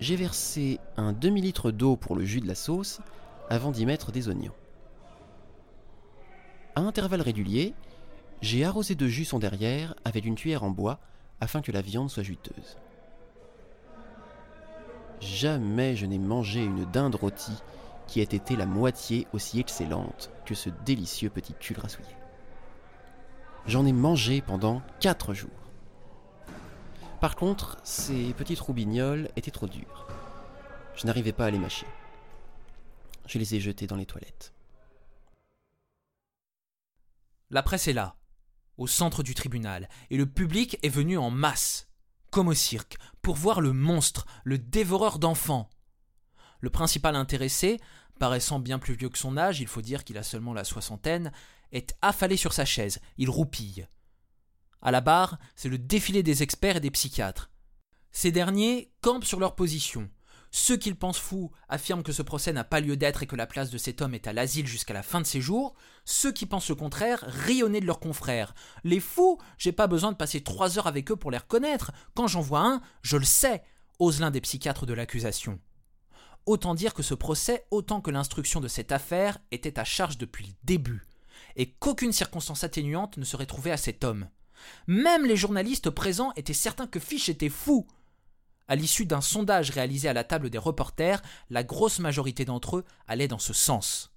J'ai 0.00 0.16
versé 0.16 0.80
un 0.96 1.12
demi-litre 1.12 1.70
d'eau 1.70 1.96
pour 1.96 2.16
le 2.16 2.24
jus 2.24 2.40
de 2.40 2.48
la 2.48 2.54
sauce 2.54 3.00
avant 3.50 3.70
d'y 3.70 3.84
mettre 3.84 4.12
des 4.12 4.28
oignons. 4.28 4.54
À 6.74 6.80
intervalles 6.80 7.20
réguliers, 7.20 7.74
j'ai 8.40 8.64
arrosé 8.64 8.94
de 8.94 9.08
jus 9.08 9.26
son 9.26 9.38
derrière 9.38 9.94
avec 10.06 10.24
une 10.24 10.34
cuillère 10.34 10.64
en 10.64 10.70
bois 10.70 11.00
afin 11.42 11.60
que 11.60 11.70
la 11.70 11.82
viande 11.82 12.08
soit 12.08 12.22
juteuse. 12.22 12.78
Jamais 15.20 15.96
je 15.96 16.06
n'ai 16.06 16.18
mangé 16.18 16.64
une 16.64 16.86
dinde 16.86 17.14
rôtie 17.14 17.62
qui 18.06 18.20
ait 18.20 18.24
été 18.24 18.56
la 18.56 18.66
moitié 18.66 19.26
aussi 19.34 19.60
excellente 19.60 20.30
que 20.46 20.54
ce 20.54 20.70
délicieux 20.86 21.28
petit 21.28 21.54
cul 21.54 21.74
grassouillé. 21.74 22.23
J'en 23.66 23.86
ai 23.86 23.92
mangé 23.92 24.42
pendant 24.42 24.82
quatre 25.00 25.32
jours. 25.32 25.50
Par 27.20 27.34
contre, 27.34 27.78
ces 27.82 28.34
petites 28.34 28.60
roubignoles 28.60 29.30
étaient 29.36 29.50
trop 29.50 29.66
dures. 29.66 30.06
Je 30.94 31.06
n'arrivais 31.06 31.32
pas 31.32 31.46
à 31.46 31.50
les 31.50 31.58
mâcher. 31.58 31.86
Je 33.26 33.38
les 33.38 33.54
ai 33.54 33.60
jetées 33.60 33.86
dans 33.86 33.96
les 33.96 34.04
toilettes. 34.04 34.52
La 37.50 37.62
presse 37.62 37.88
est 37.88 37.94
là, 37.94 38.16
au 38.76 38.86
centre 38.86 39.22
du 39.22 39.34
tribunal, 39.34 39.88
et 40.10 40.18
le 40.18 40.26
public 40.26 40.78
est 40.82 40.88
venu 40.90 41.16
en 41.16 41.30
masse, 41.30 41.88
comme 42.30 42.48
au 42.48 42.54
cirque, 42.54 42.98
pour 43.22 43.36
voir 43.36 43.62
le 43.62 43.72
monstre, 43.72 44.26
le 44.44 44.58
dévoreur 44.58 45.18
d'enfants. 45.18 45.70
Le 46.60 46.68
principal 46.68 47.16
intéressé, 47.16 47.80
paraissant 48.18 48.58
bien 48.58 48.78
plus 48.78 48.94
vieux 48.94 49.08
que 49.08 49.18
son 49.18 49.38
âge, 49.38 49.60
il 49.60 49.68
faut 49.68 49.82
dire 49.82 50.04
qu'il 50.04 50.18
a 50.18 50.22
seulement 50.22 50.52
la 50.52 50.64
soixantaine, 50.64 51.32
est 51.74 51.94
affalé 52.00 52.36
sur 52.36 52.52
sa 52.52 52.64
chaise, 52.64 53.00
il 53.18 53.28
roupille. 53.28 53.86
À 54.80 54.90
la 54.90 55.00
barre, 55.00 55.38
c'est 55.56 55.68
le 55.68 55.78
défilé 55.78 56.22
des 56.22 56.42
experts 56.42 56.76
et 56.76 56.80
des 56.80 56.90
psychiatres. 56.90 57.50
Ces 58.12 58.32
derniers 58.32 58.92
campent 59.00 59.24
sur 59.24 59.40
leur 59.40 59.54
position. 59.54 60.08
Ceux 60.56 60.76
qui 60.76 60.88
le 60.88 60.94
pensent 60.94 61.18
fou 61.18 61.50
affirment 61.68 62.04
que 62.04 62.12
ce 62.12 62.22
procès 62.22 62.52
n'a 62.52 62.62
pas 62.62 62.78
lieu 62.78 62.96
d'être 62.96 63.24
et 63.24 63.26
que 63.26 63.34
la 63.34 63.48
place 63.48 63.70
de 63.70 63.78
cet 63.78 64.02
homme 64.02 64.14
est 64.14 64.28
à 64.28 64.32
l'asile 64.32 64.68
jusqu'à 64.68 64.94
la 64.94 65.02
fin 65.02 65.20
de 65.20 65.26
ses 65.26 65.40
jours. 65.40 65.74
Ceux 66.04 66.30
qui 66.30 66.46
pensent 66.46 66.68
le 66.68 66.76
contraire 66.76 67.24
rayonnaient 67.26 67.80
de 67.80 67.86
leurs 67.86 67.98
confrères. 67.98 68.54
Les 68.84 69.00
fous, 69.00 69.40
j'ai 69.58 69.72
pas 69.72 69.88
besoin 69.88 70.12
de 70.12 70.16
passer 70.16 70.44
trois 70.44 70.78
heures 70.78 70.86
avec 70.86 71.10
eux 71.10 71.16
pour 71.16 71.32
les 71.32 71.38
reconnaître. 71.38 71.90
Quand 72.14 72.28
j'en 72.28 72.40
vois 72.40 72.60
un, 72.60 72.82
je 73.02 73.16
le 73.16 73.24
sais, 73.24 73.64
ose 73.98 74.20
l'un 74.20 74.30
des 74.30 74.40
psychiatres 74.40 74.86
de 74.86 74.94
l'accusation. 74.94 75.58
Autant 76.46 76.76
dire 76.76 76.94
que 76.94 77.02
ce 77.02 77.14
procès, 77.14 77.66
autant 77.72 78.00
que 78.00 78.12
l'instruction 78.12 78.60
de 78.60 78.68
cette 78.68 78.92
affaire, 78.92 79.38
était 79.50 79.80
à 79.80 79.84
charge 79.84 80.18
depuis 80.18 80.46
le 80.46 80.52
début, 80.62 81.02
et 81.56 81.70
qu'aucune 81.70 82.12
circonstance 82.12 82.64
atténuante 82.64 83.16
ne 83.16 83.24
serait 83.24 83.46
trouvée 83.46 83.72
à 83.72 83.76
cet 83.76 84.04
homme. 84.04 84.28
Même 84.86 85.26
les 85.26 85.36
journalistes 85.36 85.90
présents 85.90 86.32
étaient 86.36 86.52
certains 86.52 86.86
que 86.86 87.00
Fish 87.00 87.28
était 87.28 87.48
fou. 87.48 87.86
À 88.66 88.76
l'issue 88.76 89.04
d'un 89.04 89.20
sondage 89.20 89.70
réalisé 89.70 90.08
à 90.08 90.14
la 90.14 90.24
table 90.24 90.50
des 90.50 90.58
reporters, 90.58 91.22
la 91.50 91.64
grosse 91.64 91.98
majorité 91.98 92.44
d'entre 92.44 92.78
eux 92.78 92.84
allait 93.06 93.28
dans 93.28 93.38
ce 93.38 93.52
sens. 93.52 94.12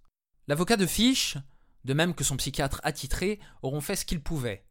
L'avocat 0.47 0.77
de 0.77 0.85
Fish, 0.85 1.37
de 1.83 1.93
même 1.93 2.13
que 2.13 2.23
son 2.23 2.37
psychiatre 2.37 2.79
attitré, 2.83 3.39
auront 3.61 3.81
fait 3.81 3.97
ce 3.97 4.05
qu'ils 4.05 4.23
pouvaient. 4.23 4.65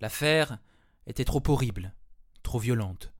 L'affaire 0.00 0.58
était 1.06 1.24
trop 1.24 1.42
horrible, 1.48 1.94
trop 2.42 2.58
violente, 2.58 3.12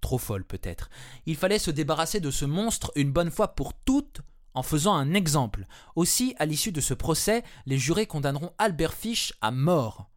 trop 0.00 0.18
folle 0.18 0.44
peut-être. 0.44 0.90
Il 1.26 1.36
fallait 1.36 1.58
se 1.58 1.70
débarrasser 1.70 2.20
de 2.20 2.30
ce 2.30 2.44
monstre 2.44 2.92
une 2.94 3.12
bonne 3.12 3.30
fois 3.30 3.54
pour 3.54 3.72
toutes 3.72 4.20
en 4.54 4.62
faisant 4.62 4.94
un 4.94 5.14
exemple. 5.14 5.66
Aussi, 5.96 6.34
à 6.38 6.46
l'issue 6.46 6.72
de 6.72 6.80
ce 6.80 6.94
procès, 6.94 7.42
les 7.66 7.78
jurés 7.78 8.06
condamneront 8.06 8.52
Albert 8.58 8.94
Fish 8.94 9.32
à 9.40 9.50
mort. 9.50 10.10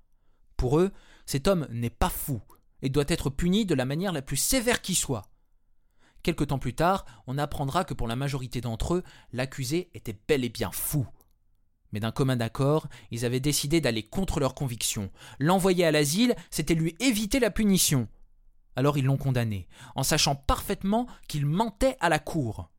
Pour 0.58 0.80
eux, 0.80 0.92
cet 1.26 1.48
homme 1.48 1.68
n'est 1.70 1.90
pas 1.90 2.10
fou, 2.10 2.42
et 2.82 2.90
doit 2.90 3.06
être 3.08 3.30
puni 3.30 3.66
de 3.66 3.76
la 3.76 3.86
manière 3.86 4.12
la 4.12 4.22
plus 4.22 4.38
sévère 4.38 4.82
qui 4.82 4.96
soit. 4.96 5.24
Quelque 6.22 6.44
temps 6.44 6.60
plus 6.60 6.74
tard, 6.74 7.06
on 7.28 7.38
apprendra 7.38 7.84
que 7.84 7.94
pour 7.94 8.08
la 8.08 8.16
majorité 8.16 8.62
d'entre 8.62 8.96
eux, 8.96 9.04
l'accusé 9.34 9.90
était 9.94 10.18
bel 10.28 10.46
et 10.46 10.50
bien 10.50 10.72
fou. 10.72 11.06
Mais 11.92 12.00
d'un 12.00 12.12
commun 12.12 12.40
accord, 12.40 12.88
ils 13.12 13.26
avaient 13.26 13.40
décidé 13.40 13.82
d'aller 13.82 14.04
contre 14.04 14.40
leurs 14.40 14.56
convictions. 14.56 15.12
L'envoyer 15.40 15.86
à 15.86 15.92
l'asile, 15.92 16.36
c'était 16.50 16.76
lui 16.76 16.96
éviter 17.00 17.40
la 17.40 17.52
punition. 17.52 18.08
Alors 18.76 18.98
ils 18.98 19.06
l'ont 19.06 19.18
condamné, 19.18 19.68
en 19.96 20.04
sachant 20.04 20.36
parfaitement 20.36 21.08
qu'il 21.28 21.46
mentait 21.46 21.98
à 22.00 22.10
la 22.10 22.20
cour. 22.20 22.70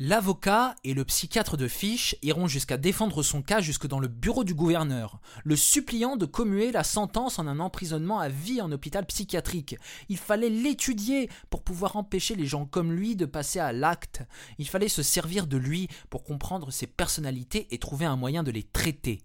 L'avocat 0.00 0.74
et 0.82 0.92
le 0.92 1.04
psychiatre 1.04 1.56
de 1.56 1.68
Fish 1.68 2.16
iront 2.20 2.48
jusqu'à 2.48 2.76
défendre 2.76 3.22
son 3.22 3.42
cas 3.42 3.60
jusque 3.60 3.86
dans 3.86 4.00
le 4.00 4.08
bureau 4.08 4.42
du 4.42 4.52
gouverneur, 4.52 5.20
le 5.44 5.54
suppliant 5.54 6.16
de 6.16 6.26
commuer 6.26 6.72
la 6.72 6.82
sentence 6.82 7.38
en 7.38 7.46
un 7.46 7.60
emprisonnement 7.60 8.18
à 8.18 8.28
vie 8.28 8.60
en 8.60 8.72
hôpital 8.72 9.06
psychiatrique. 9.06 9.76
Il 10.08 10.18
fallait 10.18 10.48
l'étudier 10.48 11.30
pour 11.48 11.62
pouvoir 11.62 11.94
empêcher 11.94 12.34
les 12.34 12.44
gens 12.44 12.66
comme 12.66 12.92
lui 12.92 13.14
de 13.14 13.24
passer 13.24 13.60
à 13.60 13.70
l'acte. 13.70 14.24
Il 14.58 14.66
fallait 14.66 14.88
se 14.88 15.04
servir 15.04 15.46
de 15.46 15.56
lui 15.56 15.86
pour 16.10 16.24
comprendre 16.24 16.72
ses 16.72 16.88
personnalités 16.88 17.68
et 17.70 17.78
trouver 17.78 18.04
un 18.04 18.16
moyen 18.16 18.42
de 18.42 18.50
les 18.50 18.64
traiter. 18.64 19.22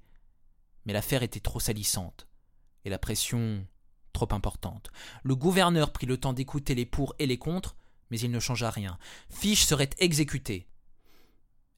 Mais 0.85 0.93
l'affaire 0.93 1.23
était 1.23 1.39
trop 1.39 1.59
salissante, 1.59 2.27
et 2.85 2.91
la 2.91 2.99
pression 2.99 3.65
trop 4.13 4.27
importante. 4.33 4.91
Le 5.23 5.35
gouverneur 5.35 5.91
prit 5.91 6.05
le 6.05 6.17
temps 6.17 6.33
d'écouter 6.33 6.75
les 6.75 6.85
pour 6.85 7.15
et 7.17 7.25
les 7.25 7.39
contre, 7.39 7.75
mais 8.09 8.19
il 8.19 8.31
ne 8.31 8.39
changea 8.39 8.69
rien. 8.69 8.97
Fish 9.29 9.65
serait 9.65 9.89
exécuté. 9.99 10.67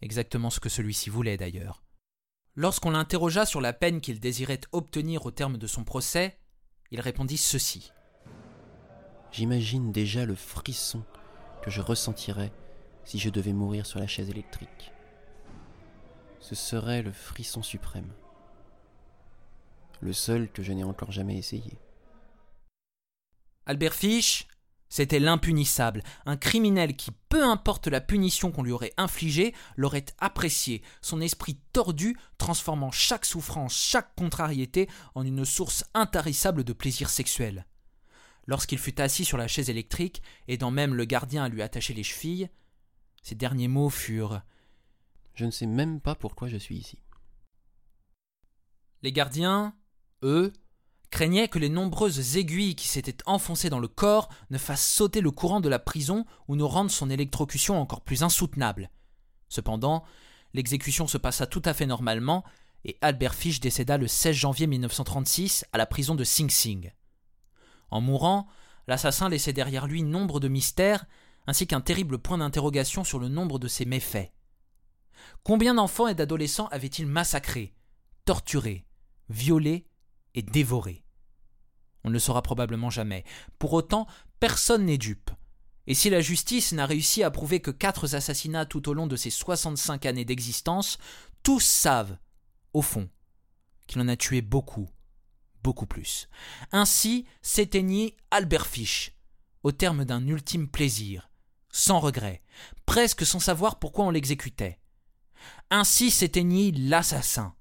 Exactement 0.02 0.50
ce 0.50 0.60
que 0.60 0.70
celui-ci 0.70 1.10
voulait 1.10 1.38
d'ailleurs. 1.38 1.84
Lorsqu'on 2.56 2.91
l'interrogea 2.91 3.46
sur 3.46 3.62
la 3.62 3.74
peine 3.74 4.02
qu'il 4.02 4.20
désirait 4.20 4.62
obtenir 4.72 5.26
au 5.26 5.32
terme 5.32 5.58
de 5.58 5.67
son 5.67 5.84
procès, 5.84 6.38
il 6.89 7.00
répondit 7.00 7.38
ceci. 7.38 7.94
J'imagine 9.32 9.91
déjà 9.91 10.26
le 10.26 10.36
frisson 10.36 11.04
que 11.63 11.72
je 11.72 11.80
ressentirais 11.80 12.52
si 13.06 13.20
je 13.20 13.30
devais 13.30 13.54
mourir 13.54 13.86
sur 13.86 14.00
la 14.00 14.08
chaise 14.08 14.30
électrique. 14.30 14.91
Ce 16.39 16.56
serait 16.56 17.02
le 17.02 17.12
frisson 17.12 17.63
suprême. 17.63 18.12
Le 20.02 20.12
seul 20.12 20.52
que 20.52 20.63
je 20.63 20.74
n'ai 20.74 20.84
encore 20.84 21.12
jamais 21.12 21.38
essayé. 21.38 21.78
Albert 23.65 23.94
Fish 23.94 24.48
c'était 24.92 25.20
l'impunissable, 25.20 26.04
un 26.26 26.36
criminel 26.36 26.98
qui, 26.98 27.12
peu 27.30 27.46
importe 27.46 27.88
la 27.88 28.02
punition 28.02 28.52
qu'on 28.52 28.62
lui 28.62 28.74
aurait 28.74 28.94
infligée, 28.98 29.56
l'aurait 29.78 30.06
apprécié, 30.20 30.84
son 31.02 31.22
esprit 31.22 31.58
tordu 31.72 32.18
transformant 32.38 32.92
chaque 32.92 33.24
souffrance, 33.24 33.74
chaque 33.74 34.14
contrariété 34.16 34.90
en 35.16 35.26
une 35.26 35.46
source 35.46 35.86
intarissable 35.94 36.66
de 36.66 36.74
plaisir 36.74 37.10
sexuel. 37.10 37.66
Lorsqu'il 38.48 38.80
fut 38.80 39.00
assis 39.00 39.24
sur 39.24 39.38
la 39.38 39.48
chaise 39.48 39.70
électrique, 39.70 40.22
aidant 40.50 40.72
même 40.72 40.94
le 40.94 41.06
gardien 41.06 41.46
à 41.46 41.50
lui 41.50 41.62
attacher 41.62 41.94
les 41.94 42.04
chevilles, 42.04 42.50
ses 43.24 43.36
derniers 43.36 43.70
mots 43.70 43.90
furent 43.90 44.42
Je 45.36 45.46
ne 45.46 45.52
sais 45.52 45.68
même 45.68 46.02
pas 46.02 46.16
pourquoi 46.16 46.50
je 46.50 46.58
suis 46.58 46.76
ici. 46.76 47.00
Les 49.04 49.14
gardiens, 49.14 49.74
eux, 50.22 50.52
craignait 51.12 51.50
que 51.50 51.60
les 51.60 51.69
nombreuses 51.69 52.38
aiguilles 52.38 52.76
qui 52.76 52.88
s'étaient 52.88 53.17
enfoncées 53.26 53.69
dans 53.69 53.80
le 53.80 53.88
corps 53.88 54.30
ne 54.50 54.58
fassent 54.58 54.88
sauter 54.88 55.21
le 55.21 55.30
courant 55.30 55.60
de 55.60 55.69
la 55.69 55.78
prison 55.78 56.26
ou 56.47 56.56
ne 56.56 56.63
rendent 56.63 56.89
son 56.89 57.10
électrocution 57.10 57.80
encore 57.80 58.02
plus 58.02 58.24
insoutenable. 58.24 58.89
Cependant, 59.50 60.04
l'exécution 60.54 61.08
se 61.08 61.17
passa 61.17 61.45
tout 61.45 61.62
à 61.65 61.74
fait 61.74 61.86
normalement 61.86 62.43
et 62.86 62.97
Albert 63.02 63.36
Fish 63.36 63.60
décéda 63.60 63.97
le 63.97 64.08
16 64.08 64.36
janvier 64.36 64.67
1936 64.67 65.65
à 65.74 65.78
la 65.78 65.86
prison 65.86 66.15
de 66.15 66.24
Sing 66.24 66.50
Sing. 66.50 66.91
En 67.91 68.02
mourant, 68.02 68.47
l'assassin 68.88 69.30
laissait 69.30 69.54
derrière 69.54 69.88
lui 69.88 70.04
nombre 70.04 70.39
de 70.39 70.47
mystères, 70.47 71.06
ainsi 71.45 71.67
qu'un 71.67 71.82
terrible 71.82 72.17
point 72.17 72.38
d'interrogation 72.38 73.04
sur 73.04 73.19
le 73.19 73.28
nombre 73.28 73.60
de 73.60 73.67
ses 73.67 73.86
méfaits. 73.86 74.32
Combien 75.43 75.76
d'enfants 75.76 76.08
et 76.08 76.15
d'adolescents 76.15 76.67
avait-il 76.67 77.06
massacrés, 77.06 77.76
torturés, 78.26 78.86
violés 79.30 79.86
et 80.36 80.41
dévorés 80.41 81.04
On 82.04 82.10
ne 82.10 82.13
le 82.13 82.20
saura 82.20 82.41
probablement 82.41 82.89
jamais. 82.89 83.24
Pour 83.60 83.74
autant, 83.74 84.08
personne 84.39 84.86
n'est 84.86 84.98
dupe. 84.98 85.32
Et 85.88 85.94
si 85.94 86.10
la 86.10 86.22
justice 86.22 86.74
n'a 86.74 86.86
réussi 86.86 87.24
à 87.24 87.32
prouver 87.32 87.60
que 87.60 87.72
quatre 87.72 88.15
assassinats 88.15 88.65
tout 88.65 88.88
au 88.89 88.94
long 88.94 89.08
de 89.08 89.15
ses 89.15 89.30
65 89.30 90.06
années 90.06 90.26
d'existence, 90.26 90.98
tous 91.44 91.63
savent, 91.63 92.17
au 92.74 92.82
fond, 92.82 93.10
qu'il 93.88 94.02
en 94.02 94.08
a 94.08 94.15
tué 94.15 94.41
beaucoup, 94.41 94.89
beaucoup 95.63 95.86
plus. 95.86 96.30
Ainsi 96.72 97.26
s'éteignit 97.41 98.15
Albert 98.30 98.67
Fish, 98.67 99.13
au 99.63 99.72
terme 99.72 100.06
d'un 100.06 100.26
ultime 100.28 100.67
plaisir, 100.67 101.30
sans 101.72 102.00
regret, 102.00 102.41
presque 102.86 103.26
sans 103.26 103.39
savoir 103.39 103.80
pourquoi 103.80 104.06
on 104.06 104.12
l'exécutait. 104.12 104.80
Ainsi 105.70 106.12
s'éteignit 106.12 106.74
l'assassin, 106.78 107.56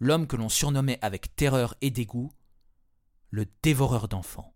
l'homme 0.00 0.26
que 0.26 0.36
l'on 0.36 0.48
surnommait 0.48 0.98
avec 1.02 1.34
terreur 1.34 1.74
et 1.80 1.90
dégoût 1.90 2.30
le 3.30 3.46
dévoreur 3.62 4.08
d'enfants. 4.08 4.54